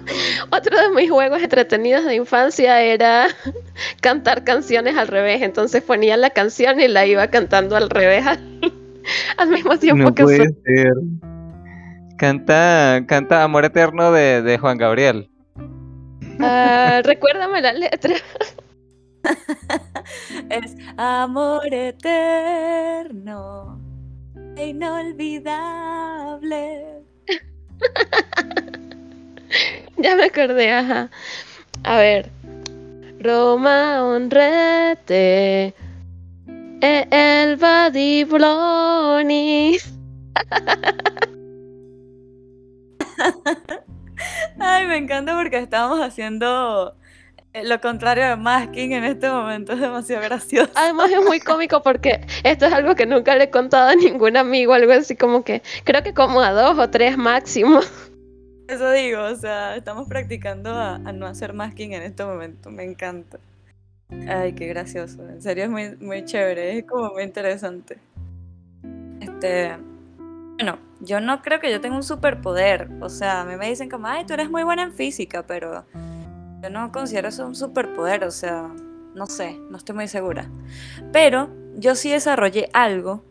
otro 0.51 0.77
de 0.77 0.91
mis 0.91 1.09
juegos 1.09 1.41
entretenidos 1.41 2.05
de 2.05 2.17
infancia 2.17 2.83
era 2.83 3.29
cantar 4.01 4.43
canciones 4.43 4.97
al 4.97 5.07
revés. 5.07 5.41
Entonces 5.43 5.83
ponía 5.85 6.17
la 6.17 6.31
canción 6.31 6.81
y 6.81 6.89
la 6.89 7.07
iba 7.07 7.29
cantando 7.29 7.77
al 7.77 7.91
revés 7.91 8.27
al, 8.27 8.41
al 9.37 9.49
mismo 9.51 9.79
tiempo 9.79 10.03
No 10.03 10.15
que 10.17 10.25
puede 10.25 10.47
su- 10.49 10.57
ser. 10.65 10.93
Canta, 12.19 13.05
canta 13.07 13.45
Amor 13.45 13.65
Eterno 13.67 14.11
de, 14.11 14.43
de 14.43 14.59
Juan 14.59 14.79
Gabriel. 14.79 15.31
Ah, 16.41 17.03
recuérdame 17.05 17.61
la 17.61 17.73
letra. 17.73 18.15
Es 20.51 20.77
amor 20.97 21.73
eterno, 21.73 23.81
e 24.57 24.69
inolvidable. 24.69 27.03
Ya 29.99 30.15
me 30.15 30.25
acordé, 30.25 30.71
ajá. 30.71 31.11
A 31.85 31.97
ver. 31.97 32.31
Roma 33.21 34.05
honrete. 34.05 35.75
E 36.83 37.07
elva 37.11 37.91
di 37.91 38.25
Bloni. 38.25 39.79
Ay, 44.59 44.87
me 44.87 44.97
encanta 44.97 45.37
porque 45.37 45.59
estábamos 45.59 46.01
haciendo 46.01 46.95
lo 47.65 47.81
contrario 47.81 48.29
de 48.29 48.37
masking 48.37 48.93
en 48.93 49.05
este 49.05 49.31
momento 49.31 49.73
es 49.73 49.81
demasiado 49.81 50.23
gracioso. 50.23 50.71
Además 50.75 51.11
es 51.11 51.25
muy 51.25 51.41
cómico 51.41 51.83
porque 51.83 52.21
esto 52.45 52.67
es 52.67 52.73
algo 52.73 52.95
que 52.95 53.07
nunca 53.07 53.35
le 53.37 53.45
he 53.45 53.51
contado 53.51 53.91
a 53.91 53.95
ningún 53.95 54.37
amigo, 54.37 54.75
algo 54.75 54.93
así 54.93 55.17
como 55.17 55.43
que 55.43 55.63
creo 55.85 56.03
que 56.03 56.13
como 56.13 56.41
a 56.41 56.53
dos 56.53 56.79
o 56.79 56.91
tres 56.91 57.17
máximo. 57.17 57.81
Eso 58.69 58.91
digo, 58.91 59.23
o 59.23 59.35
sea, 59.37 59.77
estamos 59.77 60.09
practicando 60.09 60.75
a, 60.75 60.99
no 60.99 61.27
hacer 61.27 61.53
masking 61.53 61.93
en 61.93 62.03
este 62.03 62.25
momento, 62.25 62.71
me 62.71 62.85
encanta. 62.85 63.39
Ay, 64.29 64.55
qué 64.55 64.67
gracioso, 64.67 65.23
en 65.29 65.41
serio 65.41 65.65
es 65.65 65.71
muy, 65.71 65.97
muy 65.97 66.25
chévere, 66.25 66.79
es 66.79 66.85
como 66.85 67.13
muy 67.13 67.23
interesante. 67.23 67.99
Este, 69.21 69.77
bueno, 70.57 70.79
yo 71.01 71.21
no 71.21 71.43
creo 71.43 71.61
que 71.61 71.71
yo 71.71 71.81
tenga 71.81 71.97
un 71.97 72.03
superpoder, 72.03 72.89
o 73.01 73.11
sea, 73.11 73.43
a 73.43 73.45
mí 73.45 73.57
me 73.57 73.69
dicen 73.69 73.91
como, 73.91 74.07
ay, 74.07 74.25
tú 74.25 74.33
eres 74.33 74.51
muy 74.51 74.63
buena 74.63 74.85
en 74.85 74.93
física, 74.93 75.47
pero 75.47 75.85
yo 76.63 76.71
no 76.71 76.91
considero 76.93 77.29
eso 77.29 77.47
un 77.47 77.55
superpoder, 77.55 78.25
o 78.25 78.31
sea, 78.31 78.71
no 79.15 79.27
sé, 79.27 79.59
no 79.71 79.77
estoy 79.77 79.95
muy 79.95 80.09
segura. 80.09 80.49
Pero 81.13 81.51
yo 81.77 81.95
sí 81.95 82.11
desarrollé 82.11 82.71
algo 82.73 83.23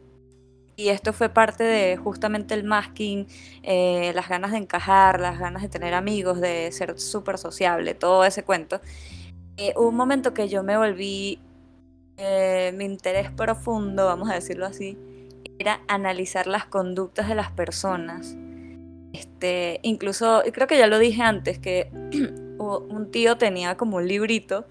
y 0.76 0.90
esto 0.90 1.14
fue 1.14 1.30
parte 1.30 1.64
de 1.64 1.98
justamente 1.98 2.54
el 2.54 2.64
masking, 2.64 3.28
eh, 3.64 4.12
las 4.14 4.30
ganas 4.30 4.52
de 4.52 4.58
encajar, 4.58 5.20
las 5.20 5.40
ganas 5.40 5.64
de 5.64 5.70
tener 5.70 5.96
amigos, 5.96 6.42
de 6.42 6.72
ser 6.72 7.00
súper 7.00 7.40
sociable, 7.40 7.96
todo 7.96 8.24
ese 8.26 8.44
cuento. 8.44 8.82
Eh, 9.58 9.74
hubo 9.78 9.88
un 9.90 9.96
momento 9.96 10.34
que 10.34 10.48
yo 10.48 10.64
me 10.64 10.78
volví, 10.78 11.40
eh, 12.18 12.72
mi 12.76 12.86
interés 12.86 13.32
profundo, 13.32 14.06
vamos 14.06 14.30
a 14.30 14.36
decirlo 14.36 14.66
así, 14.66 14.98
era 15.60 15.82
analizar 15.88 16.48
las 16.48 16.66
conductas 16.66 17.28
de 17.28 17.36
las 17.36 17.52
personas. 17.52 18.36
Este, 19.14 19.80
incluso, 19.84 20.44
creo 20.52 20.68
que 20.68 20.78
ya 20.78 20.88
lo 20.88 21.00
dije 21.00 21.22
antes, 21.22 21.60
que 21.60 21.90
un 22.60 23.12
tío 23.12 23.38
tenía 23.38 23.78
como 23.78 23.98
un 23.98 24.08
librito 24.08 24.66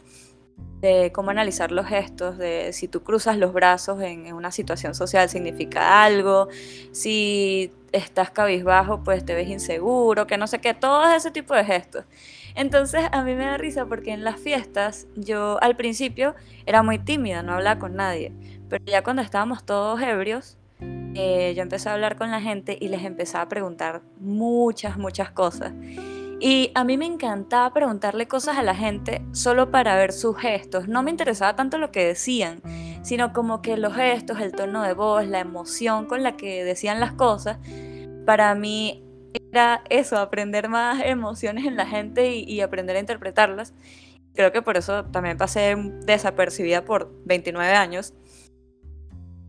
de 0.84 1.12
cómo 1.12 1.30
analizar 1.30 1.72
los 1.72 1.86
gestos, 1.86 2.36
de 2.36 2.74
si 2.74 2.88
tú 2.88 3.02
cruzas 3.02 3.38
los 3.38 3.54
brazos 3.54 4.02
en, 4.02 4.30
una 4.34 4.50
situación 4.50 4.94
social 4.94 5.30
significa 5.30 6.04
algo, 6.04 6.48
si 6.92 7.72
estás 7.92 8.30
cabizbajo 8.30 9.02
pues 9.02 9.24
te 9.24 9.34
ves 9.34 9.48
inseguro, 9.48 10.26
que 10.26 10.36
no 10.36 10.46
sé 10.46 10.58
qué, 10.58 10.74
todo 10.74 11.10
ese 11.14 11.30
tipo 11.30 11.54
de 11.54 11.64
gestos. 11.64 12.04
Entonces 12.54 13.02
a 13.12 13.22
mí 13.24 13.34
me 13.34 13.46
da 13.46 13.56
risa 13.56 13.86
porque 13.86 14.12
en 14.12 14.24
las 14.24 14.38
fiestas 14.38 15.06
yo 15.16 15.58
al 15.62 15.74
principio 15.74 16.34
era 16.66 16.82
muy 16.82 16.98
tímida, 16.98 17.42
no 17.42 17.54
hablaba 17.54 17.80
con 17.80 17.96
nadie, 17.96 18.32
pero 18.68 18.84
ya 18.84 19.02
cuando 19.02 19.22
estábamos 19.22 19.64
todos 19.64 20.02
ebrios, 20.02 20.58
eh, 21.14 21.54
yo 21.56 21.62
empecé 21.62 21.88
a 21.88 21.94
hablar 21.94 22.16
con 22.16 22.30
la 22.30 22.40
gente 22.40 22.76
y 22.80 22.88
les 22.88 23.04
empezaba 23.04 23.44
a 23.44 23.48
preguntar 23.48 24.02
muchas, 24.18 24.98
muchas 24.98 25.30
cosas. 25.30 25.72
Y 26.40 26.72
a 26.74 26.84
mí 26.84 26.98
me 26.98 27.06
encantaba 27.06 27.72
preguntarle 27.72 28.26
cosas 28.26 28.58
a 28.58 28.62
la 28.62 28.74
gente 28.74 29.24
solo 29.32 29.70
para 29.70 29.96
ver 29.96 30.12
sus 30.12 30.36
gestos. 30.36 30.88
No 30.88 31.02
me 31.02 31.10
interesaba 31.10 31.56
tanto 31.56 31.78
lo 31.78 31.90
que 31.90 32.04
decían, 32.04 32.60
sino 33.02 33.32
como 33.32 33.62
que 33.62 33.76
los 33.76 33.94
gestos, 33.94 34.40
el 34.40 34.52
tono 34.52 34.82
de 34.82 34.94
voz, 34.94 35.26
la 35.26 35.40
emoción 35.40 36.06
con 36.06 36.22
la 36.22 36.36
que 36.36 36.64
decían 36.64 37.00
las 37.00 37.12
cosas. 37.12 37.58
Para 38.26 38.54
mí 38.54 39.04
era 39.52 39.82
eso, 39.88 40.18
aprender 40.18 40.68
más 40.68 41.02
emociones 41.04 41.64
en 41.64 41.76
la 41.76 41.86
gente 41.86 42.34
y, 42.34 42.60
aprender 42.60 42.96
a 42.96 43.00
interpretarlas. 43.00 43.72
Creo 44.34 44.52
que 44.52 44.62
por 44.62 44.76
eso 44.76 45.04
también 45.06 45.36
pasé 45.36 45.76
desapercibida 46.04 46.84
por 46.84 47.10
29 47.24 47.72
años. 47.72 48.14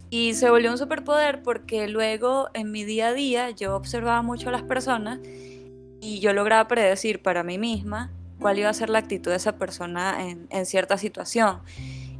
Y 0.10 0.34
se 0.36 0.50
volvió 0.50 0.72
un 0.72 0.78
superpoder 0.78 1.42
porque 1.44 1.88
luego 1.88 2.50
en 2.54 2.72
mi 2.72 2.84
día 2.84 3.08
a 3.08 3.14
día 3.14 3.50
yo 3.50 3.76
observaba 3.76 4.22
mucho 4.22 4.50
a 4.50 4.52
las 4.52 4.64
personas 4.64 5.20
y 6.02 6.20
yo 6.20 6.34
lograba 6.34 6.68
predecir 6.68 7.22
para 7.22 7.44
mí 7.44 7.58
misma 7.58 8.12
cuál 8.40 8.60
iba 8.60 8.70
a 8.70 8.74
ser 8.74 8.90
la 8.90 9.00
actitud 9.00 9.32
de 9.32 9.38
esa 9.38 9.58
persona 9.58 10.18
en, 10.50 10.66
cierta 10.66 10.98
situación. 10.98 11.60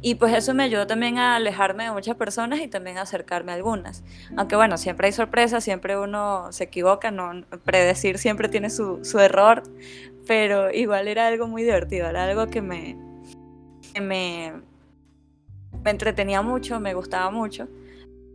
Y 0.02 0.16
pues 0.16 0.34
eso 0.34 0.54
me 0.54 0.62
ayudó 0.62 0.86
también 0.86 1.18
a 1.18 1.36
alejarme 1.36 1.84
de 1.84 1.90
muchas 1.90 2.16
personas 2.16 2.60
y 2.60 2.68
también 2.68 2.98
a 2.98 3.02
acercarme 3.02 3.52
a 3.52 3.54
algunas. 3.54 4.04
Aunque 4.36 4.56
bueno, 4.56 4.76
siempre 4.76 5.06
hay 5.06 5.12
sorpresas, 5.12 5.64
siempre 5.64 5.98
uno 5.98 6.52
se 6.52 6.64
equivoca, 6.64 7.10
no 7.10 7.44
predecir 7.64 8.18
siempre 8.18 8.48
tiene 8.48 8.70
su, 8.70 9.04
su 9.04 9.18
error, 9.18 9.62
pero 10.26 10.72
igual 10.72 11.08
era 11.08 11.26
algo 11.26 11.46
muy 11.48 11.62
divertido, 11.62 12.08
era 12.08 12.24
algo 12.24 12.48
que 12.48 12.62
me, 12.62 12.96
que 13.94 14.00
me, 14.00 14.52
me 15.84 15.90
entretenía 15.90 16.42
mucho, 16.42 16.80
me 16.80 16.94
gustaba 16.94 17.30
mucho 17.30 17.68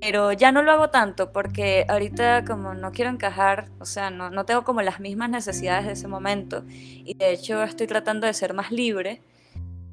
pero 0.02 0.34
ya 0.34 0.52
no 0.52 0.64
lo 0.64 0.72
hago 0.72 0.90
tanto 0.90 1.32
porque 1.32 1.86
ahorita 1.88 2.44
como 2.44 2.74
no 2.74 2.92
quiero 2.92 3.12
encajar, 3.12 3.70
o 3.80 3.86
sea, 3.86 4.10
no, 4.10 4.32
no, 4.32 4.46
tengo 4.46 4.64
como 4.64 4.82
las 4.82 5.00
mismas 5.00 5.30
necesidades 5.30 5.86
de 5.86 5.94
ese 5.94 6.08
momento. 6.08 6.64
Y 6.68 7.14
de 7.14 7.32
hecho 7.32 7.62
estoy 7.62 7.86
tratando 7.86 8.26
de 8.26 8.34
ser 8.34 8.56
más 8.56 8.72
libre, 8.72 9.22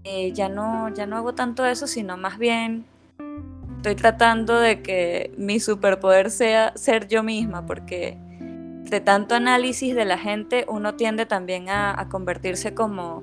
eh, 0.04 0.32
ya, 0.32 0.48
no, 0.48 0.88
ya 0.94 1.04
no 1.04 1.18
hago 1.18 1.34
tanto 1.34 1.66
eso, 1.66 1.86
sino 1.86 2.16
más 2.16 2.38
bien 2.38 2.86
estoy 3.76 3.96
tratando 3.96 4.58
de 4.58 4.80
que 4.82 5.30
mi 5.36 5.60
superpoder 5.60 6.30
sea 6.30 6.72
ser 6.74 7.06
yo 7.06 7.22
misma 7.22 7.66
porque 7.66 8.16
de 8.40 9.00
tanto 9.00 9.34
análisis 9.34 9.94
de 9.94 10.06
la 10.06 10.16
gente 10.16 10.64
uno 10.68 10.94
tiende 10.94 11.26
también 11.26 11.68
a, 11.68 12.00
a 12.00 12.08
convertirse 12.08 12.72
como, 12.72 13.22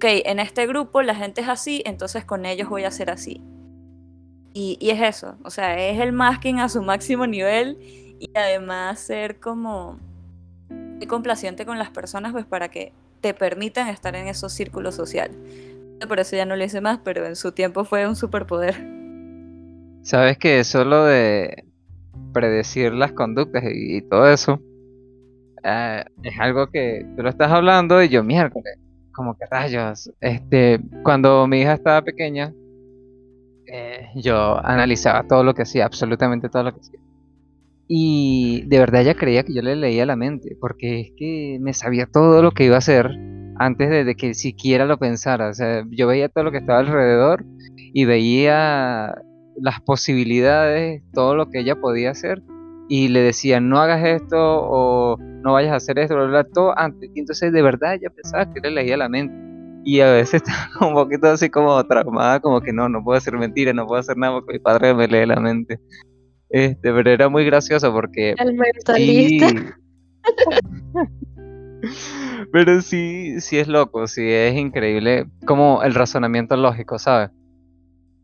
ok, 0.00 0.22
en 0.24 0.40
este 0.40 0.66
grupo 0.66 1.02
la 1.02 1.14
gente 1.14 1.42
es 1.42 1.48
así, 1.48 1.82
entonces 1.84 2.24
con 2.24 2.46
ellos 2.46 2.70
voy 2.70 2.84
a 2.84 2.90
ser 2.90 3.10
así 3.10 3.42
y, 4.54 4.78
es 4.80 5.00
eso, 5.00 5.36
o 5.44 5.50
sea, 5.50 5.78
es 5.78 6.00
el 6.00 6.12
masking 6.12 6.58
a 6.58 6.70
su 6.70 6.82
máximo 6.82 7.26
nivel 7.26 7.76
y 8.18 8.30
además 8.34 8.98
ser 8.98 9.38
como 9.38 9.98
complaciente 11.06 11.66
con 11.66 11.78
las 11.78 11.90
personas, 11.90 12.32
pues 12.32 12.46
para 12.46 12.68
que 12.68 12.92
te 13.20 13.34
permitan 13.34 13.88
estar 13.88 14.16
en 14.16 14.26
esos 14.26 14.52
círculos 14.52 14.94
sociales. 14.94 15.36
Por 16.08 16.18
eso 16.18 16.34
ya 16.34 16.46
no 16.46 16.56
lo 16.56 16.64
hice 16.64 16.80
más, 16.80 16.98
pero 17.04 17.26
en 17.26 17.36
su 17.36 17.52
tiempo 17.52 17.84
fue 17.84 18.06
un 18.08 18.16
superpoder. 18.16 18.74
Sabes 20.02 20.38
que 20.38 20.64
solo 20.64 21.04
de 21.04 21.64
predecir 22.32 22.92
las 22.92 23.12
conductas 23.12 23.62
y, 23.70 24.00
todo 24.02 24.28
eso 24.30 24.60
eh, 25.62 26.04
es 26.22 26.40
algo 26.40 26.68
que 26.68 27.06
tú 27.16 27.22
lo 27.22 27.28
estás 27.28 27.52
hablando 27.52 28.02
y 28.02 28.08
yo 28.08 28.24
miércoles, 28.24 28.78
como 29.12 29.36
que 29.36 29.46
rayos. 29.46 30.10
Este, 30.20 30.80
cuando 31.02 31.46
mi 31.46 31.60
hija 31.60 31.74
estaba 31.74 32.02
pequeña, 32.02 32.52
eh, 33.66 34.08
yo 34.16 34.58
analizaba 34.64 35.26
todo 35.26 35.44
lo 35.44 35.54
que 35.54 35.62
hacía, 35.62 35.86
absolutamente 35.86 36.48
todo 36.48 36.64
lo 36.64 36.74
que 36.74 36.80
hacía. 36.80 37.00
Y 37.88 38.62
de 38.66 38.78
verdad 38.78 39.02
ella 39.02 39.14
creía 39.14 39.42
que 39.42 39.54
yo 39.54 39.62
le 39.62 39.76
leía 39.76 40.06
la 40.06 40.16
mente, 40.16 40.56
porque 40.60 41.00
es 41.00 41.12
que 41.16 41.58
me 41.60 41.74
sabía 41.74 42.06
todo 42.06 42.42
lo 42.42 42.52
que 42.52 42.64
iba 42.64 42.76
a 42.76 42.78
hacer 42.78 43.18
antes 43.58 43.90
de, 43.90 44.14
que 44.14 44.34
siquiera 44.34 44.86
lo 44.86 44.98
pensara. 44.98 45.48
O 45.48 45.54
sea, 45.54 45.84
yo 45.90 46.06
veía 46.06 46.28
todo 46.28 46.44
lo 46.44 46.52
que 46.52 46.58
estaba 46.58 46.78
alrededor 46.78 47.44
y 47.76 48.04
veía 48.04 49.14
las 49.56 49.80
posibilidades, 49.80 51.02
todo 51.12 51.34
lo 51.34 51.50
que 51.50 51.60
ella 51.60 51.76
podía 51.76 52.12
hacer 52.12 52.42
y 52.90 53.06
le 53.06 53.20
decía 53.20 53.60
no 53.60 53.78
hagas 53.78 54.04
esto 54.04 54.36
o 54.36 55.16
no 55.16 55.52
vayas 55.52 55.72
a 55.72 55.76
hacer 55.76 56.00
esto, 56.00 56.16
todo 56.52 56.76
antes. 56.76 57.08
Y 57.14 57.20
entonces 57.20 57.52
de 57.52 57.62
verdad 57.62 57.94
ella 57.94 58.10
pensaba 58.10 58.52
que 58.52 58.58
le 58.60 58.72
leía 58.72 58.96
la 58.96 59.08
mente 59.08 59.32
y 59.84 60.00
a 60.00 60.10
veces 60.10 60.42
está 60.44 60.52
un 60.84 60.94
poquito 60.94 61.28
así 61.28 61.48
como 61.48 61.82
traumada, 61.86 62.40
como 62.40 62.60
que 62.60 62.72
no, 62.72 62.88
no 62.88 63.02
puedo 63.04 63.16
hacer 63.16 63.34
mentira, 63.34 63.72
no 63.72 63.86
puedo 63.86 64.00
hacer 64.00 64.16
nada 64.16 64.32
porque 64.34 64.54
mi 64.54 64.58
padre 64.58 64.92
me 64.92 65.06
lee 65.06 65.24
la 65.24 65.38
mente. 65.38 65.78
Este, 66.48 66.92
pero 66.92 67.08
era 67.08 67.28
muy 67.28 67.44
gracioso 67.44 67.92
porque... 67.92 68.34
El 68.36 68.54
mentalista. 68.54 69.46
pero 72.52 72.80
sí, 72.82 73.40
sí 73.40 73.56
es 73.56 73.68
loco, 73.68 74.08
sí 74.08 74.28
es 74.28 74.56
increíble 74.56 75.28
como 75.46 75.84
el 75.84 75.94
razonamiento 75.94 76.56
lógico, 76.56 76.98
¿sabes? 76.98 77.30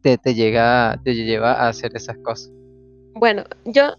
Te, 0.02 0.18
te 0.18 0.34
llega, 0.34 1.00
te 1.04 1.14
lleva 1.14 1.52
a 1.52 1.68
hacer 1.68 1.92
esas 1.94 2.18
cosas. 2.18 2.52
Bueno, 3.14 3.44
yo... 3.64 3.94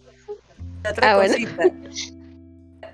Otra 0.92 1.14
ah, 1.14 1.22
cosita. 1.22 1.64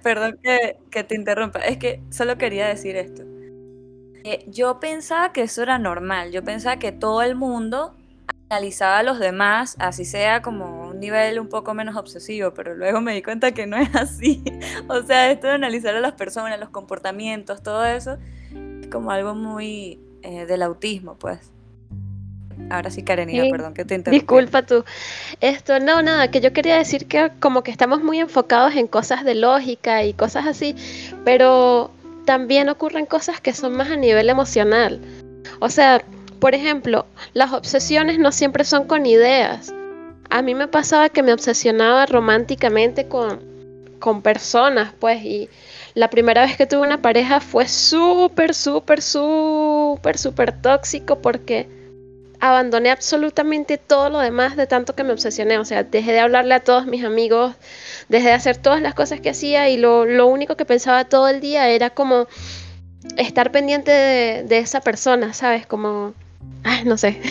Perdón 0.04 0.38
que, 0.42 0.78
que 0.90 1.04
te 1.04 1.16
interrumpa, 1.16 1.60
es 1.60 1.78
que 1.78 2.02
solo 2.10 2.38
quería 2.38 2.68
decir 2.68 2.96
esto 2.96 3.24
eh, 4.26 4.46
yo 4.48 4.80
pensaba 4.80 5.34
que 5.34 5.42
eso 5.42 5.64
era 5.64 5.78
normal, 5.78 6.32
yo 6.32 6.44
pensaba 6.44 6.78
que 6.78 6.94
todo 6.94 7.22
el 7.24 7.36
mundo 7.36 7.94
analizaba 8.50 9.00
a 9.00 9.04
los 9.04 9.20
demás, 9.20 9.76
así 9.80 10.06
sea 10.06 10.42
como 10.42 10.88
un 10.90 11.00
nivel 11.00 11.40
un 11.40 11.50
poco 11.50 11.74
menos 11.74 11.98
obsesivo, 11.98 12.54
pero 12.54 12.74
luego 12.74 13.02
me 13.02 13.14
di 13.14 13.22
cuenta 13.22 13.52
que 13.52 13.68
no 13.68 13.76
es 13.76 13.94
así. 13.96 14.42
o 14.88 15.02
sea, 15.04 15.30
esto 15.30 15.48
de 15.48 15.54
analizar 15.54 15.96
a 15.96 16.00
las 16.00 16.14
personas, 16.14 16.58
los 16.58 16.70
comportamientos, 16.70 17.62
todo 17.64 17.86
eso, 17.86 18.18
es 18.82 18.88
como 18.88 19.12
algo 19.12 19.36
muy 19.36 20.00
eh, 20.22 20.46
del 20.46 20.62
autismo, 20.62 21.16
pues. 21.18 21.53
Ahora 22.70 22.90
sí, 22.90 23.04
Karenina, 23.04 23.46
perdón 23.52 23.74
que 23.74 23.86
te 23.86 23.96
interrumpí. 23.96 24.20
Disculpa 24.20 24.64
tú. 24.64 24.84
Esto, 25.42 25.80
no, 25.80 26.02
nada, 26.02 26.30
que 26.30 26.42
yo 26.42 26.54
quería 26.54 26.78
decir 26.78 27.08
que 27.08 27.32
como 27.40 27.64
que 27.64 27.72
estamos 27.72 28.04
muy 28.04 28.20
enfocados 28.20 28.76
en 28.76 28.88
cosas 28.88 29.24
de 29.24 29.36
lógica 29.36 30.04
y 30.04 30.14
cosas 30.14 30.48
así, 30.48 30.76
pero 31.24 31.92
también 32.26 32.70
ocurren 32.70 33.06
cosas 33.06 33.42
que 33.42 33.54
son 33.54 33.74
más 33.74 33.90
a 33.90 33.96
nivel 33.96 34.30
emocional. 34.30 35.00
O 35.60 35.70
sea, 35.70 36.04
por 36.40 36.56
ejemplo, 36.56 37.06
las 37.34 37.54
obsesiones 37.54 38.20
no 38.20 38.32
siempre 38.32 38.64
son 38.64 38.86
con 38.86 39.06
ideas. 39.06 39.74
A 40.30 40.42
mí 40.42 40.56
me 40.56 40.68
pasaba 40.68 41.10
que 41.10 41.24
me 41.24 41.34
obsesionaba 41.34 42.06
románticamente 42.06 43.08
con, 43.08 43.40
con 44.00 44.22
personas, 44.22 44.94
pues, 45.00 45.24
y 45.24 45.50
la 45.94 46.10
primera 46.10 46.42
vez 46.42 46.58
que 46.58 46.66
tuve 46.66 46.82
una 46.82 47.02
pareja 47.02 47.40
fue 47.40 47.68
súper, 47.68 48.54
súper, 48.56 49.02
súper 49.02 49.94
súper, 49.94 50.18
súper 50.18 50.62
tóxico 50.62 51.20
porque 51.20 51.68
abandoné 52.44 52.92
absolutamente 52.92 53.78
todo 53.78 54.10
lo 54.10 54.20
demás 54.20 54.58
de 54.58 54.68
tanto 54.68 54.96
que 54.96 55.06
me 55.06 55.14
obsesioné. 55.14 55.58
O 55.60 55.66
sea, 55.66 55.86
dejé 55.86 56.12
de 56.12 56.20
hablarle 56.20 56.54
a 56.54 56.60
todos 56.60 56.86
mis 56.86 57.06
amigos, 57.06 57.56
dejé 58.10 58.28
de 58.28 58.34
hacer 58.34 58.58
todas 58.58 58.82
las 58.82 58.94
cosas 58.94 59.22
que 59.22 59.30
hacía 59.30 59.70
y 59.70 59.78
lo, 59.78 60.28
único 60.28 60.58
que 60.58 60.66
pensaba 60.66 61.06
todo 61.06 61.30
el 61.30 61.40
día 61.40 61.70
era 61.70 61.92
como 61.92 62.28
estar 63.16 63.54
pendiente 63.54 63.92
de, 63.92 64.58
esa 64.58 64.82
persona, 64.82 65.32
¿sabes? 65.32 65.66
Como, 65.66 66.14
ay, 66.66 66.84
no 66.84 66.98
sé. 66.98 67.22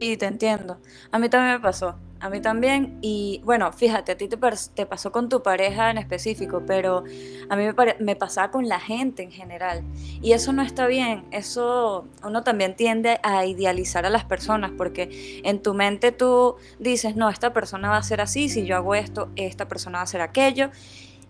Sí, 0.00 0.16
te 0.16 0.26
entiendo. 0.26 0.78
A 1.12 1.20
mí 1.20 1.28
también 1.28 1.54
me 1.54 1.60
pasó. 1.60 1.94
A 2.22 2.30
mí 2.30 2.40
también. 2.40 2.98
Y 3.00 3.40
bueno, 3.44 3.72
fíjate, 3.72 4.12
a 4.12 4.16
ti 4.16 4.28
te, 4.28 4.38
te 4.74 4.86
pasó 4.86 5.10
con 5.10 5.28
tu 5.28 5.42
pareja 5.42 5.90
en 5.90 5.98
específico, 5.98 6.62
pero 6.64 7.02
a 7.48 7.56
mí 7.56 7.64
me, 7.64 7.96
me, 7.98 8.14
pasaba 8.14 8.52
con 8.52 8.68
la 8.68 8.78
gente 8.78 9.24
en 9.24 9.32
general. 9.32 9.82
Y 10.22 10.30
eso 10.30 10.52
no 10.52 10.62
está 10.62 10.86
bien. 10.86 11.24
Eso 11.32 12.06
uno 12.24 12.44
también 12.44 12.76
tiende 12.76 13.18
a 13.24 13.44
idealizar 13.44 14.06
a 14.06 14.10
las 14.10 14.24
personas 14.24 14.70
porque 14.78 15.40
en 15.42 15.60
tu 15.62 15.74
mente 15.74 16.12
tú 16.12 16.54
dices, 16.78 17.16
no, 17.16 17.28
esta 17.28 17.52
persona 17.52 17.90
va 17.90 17.96
a 17.96 18.02
ser 18.04 18.20
así, 18.20 18.48
si 18.48 18.66
yo 18.66 18.76
hago 18.76 18.94
esto, 18.94 19.28
esta 19.34 19.66
persona 19.66 19.98
va 19.98 20.04
a 20.04 20.06
ser 20.06 20.20
aquello. 20.20 20.70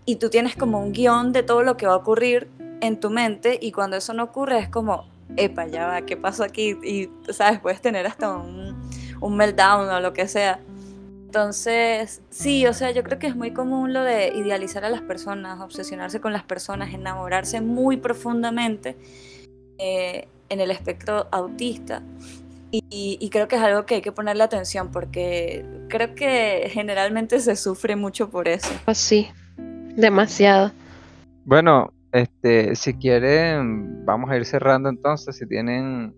Y 0.05 0.17
tú 0.17 0.29
tienes 0.29 0.57
como 0.57 0.79
un 0.79 0.93
guion 0.93 1.33
de 1.33 1.43
todo 1.43 1.63
lo 1.63 1.79
que 1.79 1.87
va 1.87 1.95
a 1.95 1.97
ocurrir 1.97 2.51
en 2.83 3.01
tu 3.01 3.09
mente 3.09 3.59
y 3.63 3.73
cuando 3.73 3.97
eso 3.97 4.13
no 4.13 4.25
ocurre 4.25 4.59
es 4.59 4.69
como, 4.69 5.07
epa, 5.39 5.67
ya 5.69 5.87
va, 5.87 6.03
¿qué 6.03 6.19
pasó 6.19 6.45
aquí? 6.45 6.77
Y, 6.85 7.09
¿sabes? 7.33 7.61
Puedes 7.61 7.81
tener 7.81 8.07
hasta 8.07 8.37
un, 8.37 8.91
un 9.23 9.37
meltdown 9.37 9.89
o 9.89 10.01
lo 10.01 10.13
que 10.13 10.29
sea. 10.29 10.61
Entonces, 11.33 12.21
sí, 12.29 12.67
o 12.67 12.75
sea, 12.75 12.91
yo 12.91 13.03
creo 13.03 13.19
que 13.19 13.27
es 13.27 13.35
muy 13.35 13.53
común 13.55 13.95
lo 13.95 14.03
de 14.03 14.35
idealizar 14.37 14.85
a 14.85 14.91
las 14.91 15.01
personas, 15.01 15.61
obsesionarse 15.63 16.21
con 16.21 16.35
las 16.35 16.43
personas, 16.43 16.93
enamorarse 16.93 17.63
muy 17.63 17.97
profundamente 17.97 18.99
eh, 19.79 20.29
en 20.51 20.61
el 20.61 20.71
espectro 20.71 21.29
autista. 21.33 22.03
Y, 22.71 22.83
y, 23.19 23.31
creo 23.31 23.49
que 23.49 23.57
es 23.57 23.63
algo 23.63 23.87
que 23.87 23.95
hay 23.95 24.03
que 24.03 24.13
ponerle 24.13 24.43
atención 24.43 24.91
porque 24.91 25.65
creo 25.89 26.15
que 26.15 26.69
generalmente 26.71 27.41
se 27.41 27.57
sufre 27.57 27.97
mucho 27.97 28.29
por 28.29 28.47
eso. 28.47 28.69
Pues 28.85 28.99
sí, 28.99 29.31
demasiado. 29.57 30.71
Bueno, 31.47 31.95
este, 32.13 32.77
si 32.77 32.93
quieren, 32.93 34.05
vamos 34.05 34.31
a 34.31 34.37
ir 34.37 34.45
cerrando 34.45 34.91
entonces. 34.91 35.35
Si 35.35 35.47
tienen 35.47 36.15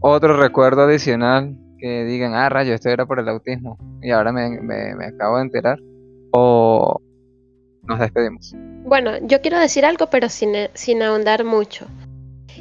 otro 0.00 0.36
recuerdo 0.36 0.82
adicional 0.82 1.56
que 1.80 2.04
digan, 2.04 2.34
ah, 2.34 2.48
rayo, 2.48 2.74
esto 2.74 2.88
era 2.88 3.06
por 3.06 3.18
el 3.18 3.28
autismo 3.28 3.78
y 4.02 4.10
ahora 4.10 4.32
me, 4.32 4.60
me, 4.60 5.04
acabo 5.04 5.36
de 5.36 5.42
enterar, 5.42 5.78
o 6.32 7.00
nos 7.82 7.98
despedimos. 7.98 8.54
Bueno, 8.84 9.12
yo 9.22 9.40
quiero 9.40 9.58
decir 9.58 9.84
algo, 9.84 10.08
pero 10.08 10.28
sin, 10.28 10.54
sin 10.74 11.02
ahondar 11.02 11.44
mucho. 11.44 11.86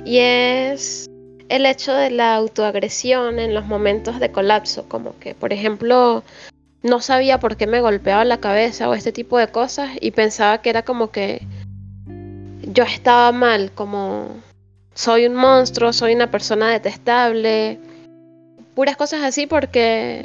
Y 0.05 0.19
es 0.19 1.10
el 1.49 1.65
hecho 1.65 1.93
de 1.93 2.12
la 2.12 2.36
autoagresión 2.36 3.39
en 3.39 3.53
los 3.53 3.65
momentos 3.65 4.19
de 4.19 4.32
colapso, 4.32 4.88
como 4.88 5.17
que, 5.19 5.36
por 5.36 5.51
ejemplo, 5.51 6.23
no 6.84 7.01
sabía 7.01 7.39
por 7.39 7.58
qué 7.58 7.67
me 7.67 7.82
golpeaba 7.82 8.23
la 8.25 8.39
cabeza 8.39 8.88
o 8.89 8.93
este 8.93 9.12
tipo 9.12 9.38
de 9.38 9.47
cosas 9.47 9.91
y 9.99 10.12
pensaba 10.12 10.62
que 10.62 10.69
era 10.69 10.84
como 10.84 11.12
que 11.12 11.41
yo 12.62 12.84
estaba 12.84 13.32
mal, 13.32 13.71
como 13.73 14.27
soy 14.93 15.25
un 15.25 15.36
monstruo, 15.36 15.93
soy 15.93 16.13
una 16.13 16.29
persona 16.29 16.69
detestable, 16.69 17.79
puras 18.79 18.95
cosas 18.95 19.23
así 19.23 19.45
porque 19.45 20.23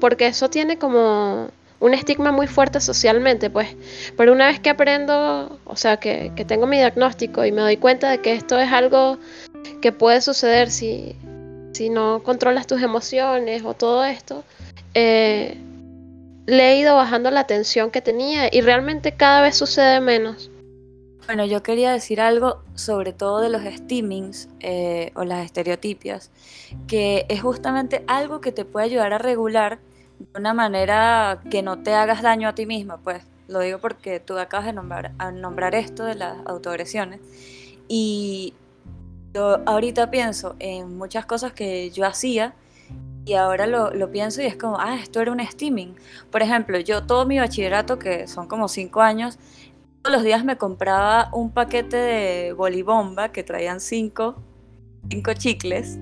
porque 0.00 0.26
eso 0.26 0.50
tiene 0.50 0.76
como 0.76 1.50
un 1.78 1.94
estigma 1.94 2.32
muy 2.32 2.48
fuerte 2.48 2.80
socialmente, 2.80 3.48
pues. 3.48 3.68
Pero 4.16 4.32
una 4.32 4.48
vez 4.48 4.58
que 4.58 4.70
aprendo, 4.70 5.60
o 5.64 5.76
sea, 5.76 5.98
que, 5.98 6.32
tengo 6.48 6.66
mi 6.66 6.78
diagnóstico 6.78 7.44
y 7.44 7.52
me 7.52 7.60
doy 7.60 7.76
cuenta 7.76 8.10
de 8.10 8.18
que 8.18 8.32
esto 8.32 8.58
es 8.58 8.72
algo 8.72 9.18
que 9.80 9.92
puede 9.92 10.20
suceder 10.20 10.68
si, 10.68 11.14
si 11.72 11.90
no 11.90 12.24
controlas 12.24 12.66
tus 12.66 12.82
emociones 12.82 13.62
o 13.64 13.72
todo 13.74 14.04
esto, 14.04 14.42
eh, 14.94 15.56
le 16.46 16.72
he 16.72 16.76
ido 16.76 16.96
bajando 16.96 17.30
la 17.30 17.46
tensión 17.46 17.92
que 17.92 18.00
tenía 18.00 18.48
y 18.50 18.62
realmente 18.62 19.12
cada 19.12 19.42
vez 19.42 19.54
sucede 19.54 20.00
menos. 20.00 20.49
Bueno, 21.26 21.44
yo 21.44 21.62
quería 21.62 21.92
decir 21.92 22.20
algo 22.20 22.62
sobre 22.74 23.12
todo 23.12 23.40
de 23.40 23.50
los 23.50 23.62
steamings 23.62 24.48
eh, 24.60 25.12
o 25.14 25.24
las 25.24 25.44
estereotipias, 25.44 26.30
que 26.86 27.26
es 27.28 27.42
justamente 27.42 28.02
algo 28.06 28.40
que 28.40 28.52
te 28.52 28.64
puede 28.64 28.86
ayudar 28.86 29.12
a 29.12 29.18
regular 29.18 29.78
de 30.18 30.38
una 30.38 30.54
manera 30.54 31.40
que 31.50 31.62
no 31.62 31.82
te 31.82 31.94
hagas 31.94 32.22
daño 32.22 32.48
a 32.48 32.54
ti 32.54 32.66
misma, 32.66 32.98
pues 32.98 33.24
lo 33.48 33.60
digo 33.60 33.78
porque 33.78 34.20
tú 34.20 34.38
acabas 34.38 34.66
de 34.66 34.72
nombrar, 34.72 35.74
esto 35.74 36.04
de 36.04 36.14
las 36.14 36.36
autoagresiones 36.46 37.20
y 37.88 38.54
yo 39.34 39.60
ahorita 39.66 40.10
pienso 40.10 40.56
en 40.58 40.96
muchas 40.98 41.26
cosas 41.26 41.52
que 41.52 41.90
yo 41.90 42.06
hacía 42.06 42.54
y 43.24 43.34
ahora 43.34 43.66
lo, 43.66 43.92
lo, 43.92 44.10
pienso 44.10 44.42
y 44.42 44.46
es 44.46 44.56
como, 44.56 44.78
ah, 44.80 44.96
esto 44.96 45.20
era 45.20 45.30
un 45.30 45.46
steaming. 45.46 45.94
Por 46.30 46.42
ejemplo, 46.42 46.80
yo 46.80 47.04
todo 47.04 47.26
mi 47.26 47.38
bachillerato, 47.38 47.98
que 47.98 48.26
son 48.26 48.48
como 48.48 48.66
cinco 48.66 49.02
años, 49.02 49.38
todos 50.02 50.16
los 50.16 50.24
días 50.24 50.44
me 50.44 50.56
compraba 50.56 51.30
un 51.32 51.52
paquete 51.52 51.96
de 51.96 52.52
bolibomba 52.52 53.32
que 53.32 53.42
traían 53.42 53.80
cinco, 53.80 54.36
cinco 55.10 55.34
chicles 55.34 55.98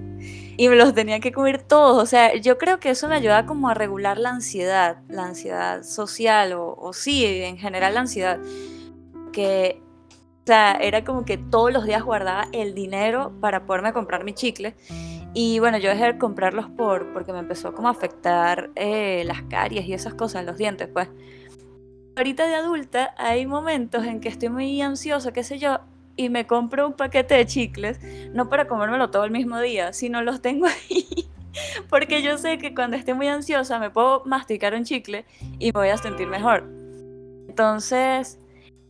y 0.56 0.68
me 0.68 0.76
los 0.76 0.94
tenía 0.94 1.20
que 1.20 1.32
comer 1.32 1.62
todos. 1.62 2.02
O 2.02 2.06
sea, 2.06 2.34
yo 2.36 2.58
creo 2.58 2.80
que 2.80 2.90
eso 2.90 3.08
me 3.08 3.16
ayudaba 3.16 3.46
como 3.46 3.68
a 3.68 3.74
regular 3.74 4.18
la 4.18 4.30
ansiedad, 4.30 4.98
la 5.08 5.24
ansiedad 5.24 5.82
social 5.82 6.52
o, 6.52 6.74
o 6.74 6.92
sí, 6.92 7.24
en 7.24 7.58
general 7.58 7.94
la 7.94 8.00
ansiedad. 8.00 8.40
Que, 9.32 9.80
o 10.10 10.46
sea, 10.46 10.72
era 10.80 11.04
como 11.04 11.24
que 11.24 11.36
todos 11.36 11.72
los 11.72 11.84
días 11.84 12.02
guardaba 12.02 12.48
el 12.52 12.74
dinero 12.74 13.32
para 13.40 13.66
poderme 13.66 13.92
comprar 13.92 14.24
mi 14.24 14.32
chicle. 14.32 14.74
Y 15.34 15.58
bueno, 15.60 15.78
yo 15.78 15.90
dejé 15.90 16.04
de 16.12 16.18
comprarlos 16.18 16.68
por, 16.70 17.12
porque 17.12 17.32
me 17.32 17.38
empezó 17.38 17.74
como 17.74 17.88
a 17.88 17.92
afectar 17.92 18.70
eh, 18.74 19.22
las 19.26 19.42
caries 19.42 19.86
y 19.86 19.92
esas 19.92 20.14
cosas, 20.14 20.44
los 20.44 20.56
dientes, 20.56 20.88
pues 20.92 21.08
ahorita 22.18 22.46
de 22.46 22.54
adulta 22.56 23.14
hay 23.16 23.46
momentos 23.46 24.04
en 24.04 24.20
que 24.20 24.28
estoy 24.28 24.48
muy 24.48 24.80
ansiosa, 24.82 25.32
qué 25.32 25.42
sé 25.42 25.58
yo, 25.58 25.78
y 26.16 26.28
me 26.28 26.46
compro 26.46 26.86
un 26.88 26.94
paquete 26.94 27.36
de 27.36 27.46
chicles, 27.46 28.00
no 28.32 28.48
para 28.48 28.66
comérmelo 28.66 29.10
todo 29.10 29.24
el 29.24 29.30
mismo 29.30 29.60
día, 29.60 29.92
sino 29.92 30.20
los 30.22 30.42
tengo 30.42 30.66
ahí. 30.90 31.06
Porque 31.88 32.22
yo 32.22 32.38
sé 32.38 32.58
que 32.58 32.74
cuando 32.74 32.96
esté 32.96 33.14
muy 33.14 33.28
ansiosa 33.28 33.78
me 33.78 33.90
puedo 33.90 34.24
masticar 34.24 34.74
un 34.74 34.84
chicle 34.84 35.24
y 35.58 35.66
me 35.66 35.80
voy 35.80 35.88
a 35.88 35.96
sentir 35.96 36.28
mejor. 36.28 36.68
Entonces, 37.48 38.38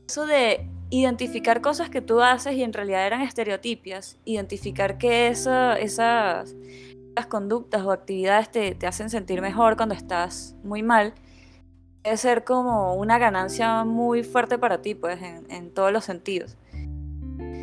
eso 0.07 0.27
de 0.27 0.69
identificar 0.91 1.61
cosas 1.61 1.91
que 1.91 2.01
tú 2.01 2.23
haces 2.23 2.55
y 2.55 2.63
en 2.63 2.73
realidad 2.73 3.07
eran 3.07 3.21
estereotipias, 3.21 4.19
identificar 4.25 4.99
que 4.99 5.29
eso, 5.29 5.73
esas, 5.73 6.57
conductas 7.29 7.83
o 7.83 7.91
actividades 7.91 8.49
te, 8.51 8.77
te 8.77 8.87
hacen 8.87 9.11
sentir 9.11 9.43
mejor 9.43 9.77
cuando 9.77 9.95
estás 9.95 10.55
muy 10.63 10.85
mal, 10.85 11.15
debe 12.05 12.17
ser 12.17 12.45
como 12.45 12.95
una 12.95 13.19
ganancia 13.19 13.85
muy 13.85 14.23
fuerte 14.23 14.59
para 14.59 14.83
ti, 14.83 14.95
pues, 14.95 15.19
en, 15.23 15.71
todos 15.71 15.93
los 15.93 16.05
sentidos. 16.05 16.57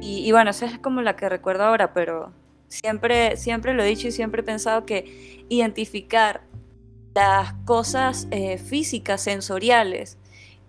Y, 0.01 0.31
bueno, 0.31 0.51
esa 0.51 0.65
es 0.67 0.77
como 0.77 1.01
la 1.01 1.15
que 1.15 1.29
recuerdo 1.29 1.63
ahora, 1.63 1.93
pero 1.93 2.31
siempre, 2.67 3.37
siempre 3.37 3.73
lo 3.73 3.83
he 3.83 3.87
dicho 3.87 4.07
y 4.07 4.11
siempre 4.11 4.41
he 4.41 4.45
pensado 4.45 4.85
que 4.85 5.45
identificar 5.49 6.41
las 7.15 7.53
cosas 7.65 8.27
eh, 8.29 8.57
físicas, 8.57 9.21
sensoriales, 9.21 10.17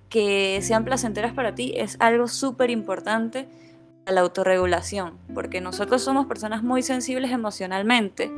que 0.08 0.60
sean 0.62 0.84
placenteras 0.84 1.32
para 1.32 1.54
ti, 1.54 1.74
es 1.76 1.96
algo 2.00 2.28
súper 2.28 2.70
importante 2.70 3.48
a 4.06 4.12
la 4.12 4.20
autorregulación, 4.20 5.18
porque 5.34 5.60
nosotros 5.60 6.02
somos 6.02 6.26
personas 6.26 6.62
muy 6.62 6.82
sensibles 6.82 7.32
emocionalmente 7.32 8.30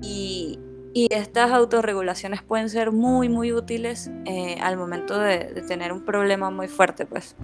y, 0.00 0.58
y 0.94 1.08
estas 1.10 1.50
autorregulaciones 1.50 2.42
pueden 2.42 2.68
ser 2.68 2.92
muy, 2.92 3.28
muy 3.28 3.52
útiles 3.52 4.10
eh, 4.26 4.56
al 4.60 4.76
momento 4.76 5.18
de, 5.18 5.62
tener 5.66 5.92
un 5.92 6.04
problema 6.04 6.50
muy 6.50 6.68
fuerte, 6.68 7.06
pues. 7.06 7.36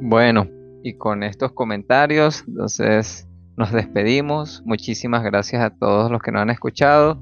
Bueno, 0.00 0.48
y 0.82 0.94
con 0.94 1.22
estos 1.22 1.52
comentarios, 1.52 2.44
entonces 2.48 3.28
nos 3.56 3.72
despedimos. 3.72 4.62
Muchísimas 4.64 5.22
gracias 5.22 5.62
a 5.62 5.70
todos 5.70 6.10
los 6.10 6.22
que 6.22 6.32
nos 6.32 6.42
han 6.42 6.50
escuchado. 6.50 7.20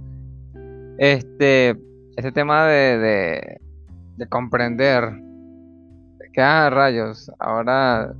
Este, 0.98 1.76
este 2.16 2.32
tema 2.32 2.66
de, 2.66 3.58
de, 4.16 4.28
comprender 4.28 5.12
que, 6.32 6.40
ah, 6.40 6.70
rayos, 6.70 7.30
ahora, 7.38 8.14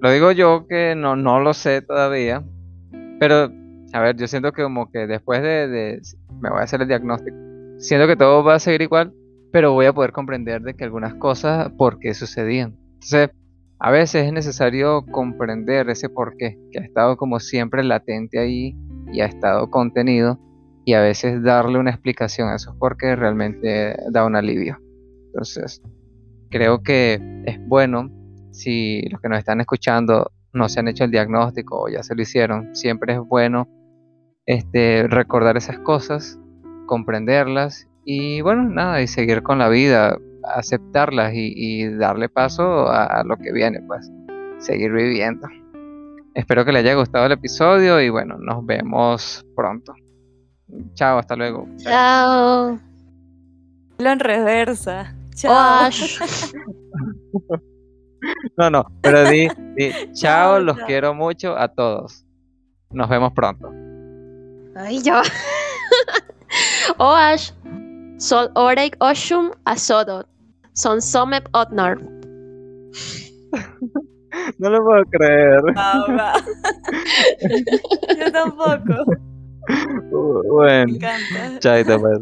lo 0.00 0.10
digo 0.10 0.32
yo 0.32 0.66
que 0.66 0.94
no, 0.96 1.16
no 1.16 1.40
lo 1.40 1.54
sé 1.54 1.82
todavía, 1.82 2.42
pero 3.18 3.50
a 3.94 4.00
ver, 4.00 4.16
yo 4.16 4.26
siento 4.26 4.50
que 4.50 4.64
como 4.64 4.90
que 4.90 5.06
después 5.06 5.40
de, 5.40 6.02
me 6.40 6.50
voy 6.50 6.58
a 6.58 6.64
hacer 6.64 6.82
el 6.82 6.88
diagnóstico, 6.88 7.36
siento 7.78 8.08
que 8.08 8.16
todo 8.16 8.42
va 8.42 8.56
a 8.56 8.58
seguir 8.58 8.82
igual, 8.82 9.14
pero 9.52 9.72
voy 9.72 9.86
a 9.86 9.92
poder 9.92 10.10
comprender 10.10 10.62
de 10.62 10.74
que 10.74 10.82
algunas 10.82 11.14
cosas, 11.14 11.70
por 11.78 12.00
qué 12.00 12.12
sucedían. 12.12 12.76
Entonces, 12.94 13.30
a 13.78 13.92
veces 13.92 14.26
es 14.26 14.32
necesario 14.32 15.06
comprender 15.06 15.88
ese 15.90 16.08
por 16.08 16.36
qué, 16.36 16.58
que 16.72 16.80
ha 16.80 16.82
estado 16.82 17.16
como 17.16 17.38
siempre 17.38 17.84
latente 17.84 18.40
ahí 18.40 18.76
y 19.12 19.20
ha 19.20 19.26
estado 19.26 19.70
contenido, 19.70 20.40
y 20.84 20.94
a 20.94 21.00
veces 21.00 21.40
darle 21.44 21.78
una 21.78 21.90
explicación 21.90 22.48
a 22.48 22.56
eso 22.56 22.74
porque 22.80 23.14
realmente 23.14 23.96
da 24.10 24.26
un 24.26 24.34
alivio. 24.34 24.76
Entonces, 25.26 25.80
creo 26.50 26.82
que 26.82 27.20
es 27.46 27.64
bueno 27.68 28.10
si 28.50 29.02
los 29.08 29.20
que 29.20 29.28
nos 29.28 29.38
están 29.38 29.60
escuchando 29.60 30.32
no 30.52 30.68
se 30.68 30.80
han 30.80 30.88
hecho 30.88 31.04
el 31.04 31.12
diagnóstico 31.12 31.82
o 31.82 31.88
ya 31.88 32.02
se 32.02 32.16
lo 32.16 32.22
hicieron, 32.22 32.74
siempre 32.74 33.12
es 33.12 33.20
bueno 33.20 33.68
este, 34.46 35.06
recordar 35.08 35.56
esas 35.56 35.78
cosas, 35.78 36.38
comprenderlas 36.86 37.88
y 38.04 38.40
bueno, 38.42 38.64
nada, 38.64 39.00
y 39.00 39.06
seguir 39.06 39.42
con 39.42 39.58
la 39.58 39.68
vida, 39.68 40.18
aceptarlas 40.54 41.32
y, 41.34 41.88
darle 41.96 42.28
paso 42.28 42.88
a, 42.88 43.22
lo 43.24 43.36
que 43.36 43.52
viene, 43.52 43.80
pues 43.86 44.10
seguir 44.58 44.92
viviendo. 44.92 45.48
Espero 46.34 46.64
que 46.64 46.72
le 46.72 46.80
haya 46.80 46.94
gustado 46.94 47.26
el 47.26 47.32
episodio 47.32 48.00
y 48.00 48.10
bueno, 48.10 48.36
nos 48.38 48.64
vemos 48.66 49.46
pronto. 49.54 49.94
Chao, 50.94 51.18
hasta 51.18 51.36
luego. 51.36 51.68
Chao. 51.76 52.78
Lo 53.98 54.10
en 54.10 54.18
reversa. 54.18 55.14
Chao. 55.34 55.90
no, 58.56 58.70
no, 58.70 58.84
pero 59.00 59.24
di, 59.24 59.48
chao, 60.12 60.58
los 60.58 60.78
quiero 60.80 61.14
mucho 61.14 61.56
a 61.56 61.68
todos. 61.68 62.26
Nos 62.90 63.08
vemos 63.08 63.32
pronto. 63.32 63.83
Ay, 64.76 65.00
ya. 65.02 65.22
Oash. 66.98 67.52
Sol 68.18 68.48
orek 68.54 68.96
oshum 69.00 69.52
asodot. 69.66 70.26
Son 70.74 71.00
somep 71.00 71.48
otnar. 71.54 71.98
No 74.58 74.68
lo 74.68 74.84
puedo 74.84 75.04
creer. 75.10 75.62
Yo 78.18 78.32
tampoco. 78.32 79.04
Bueno. 80.50 80.86
Me 80.86 80.92
encanta. 80.96 81.58
Chaito, 81.60 82.00
pues. 82.00 82.18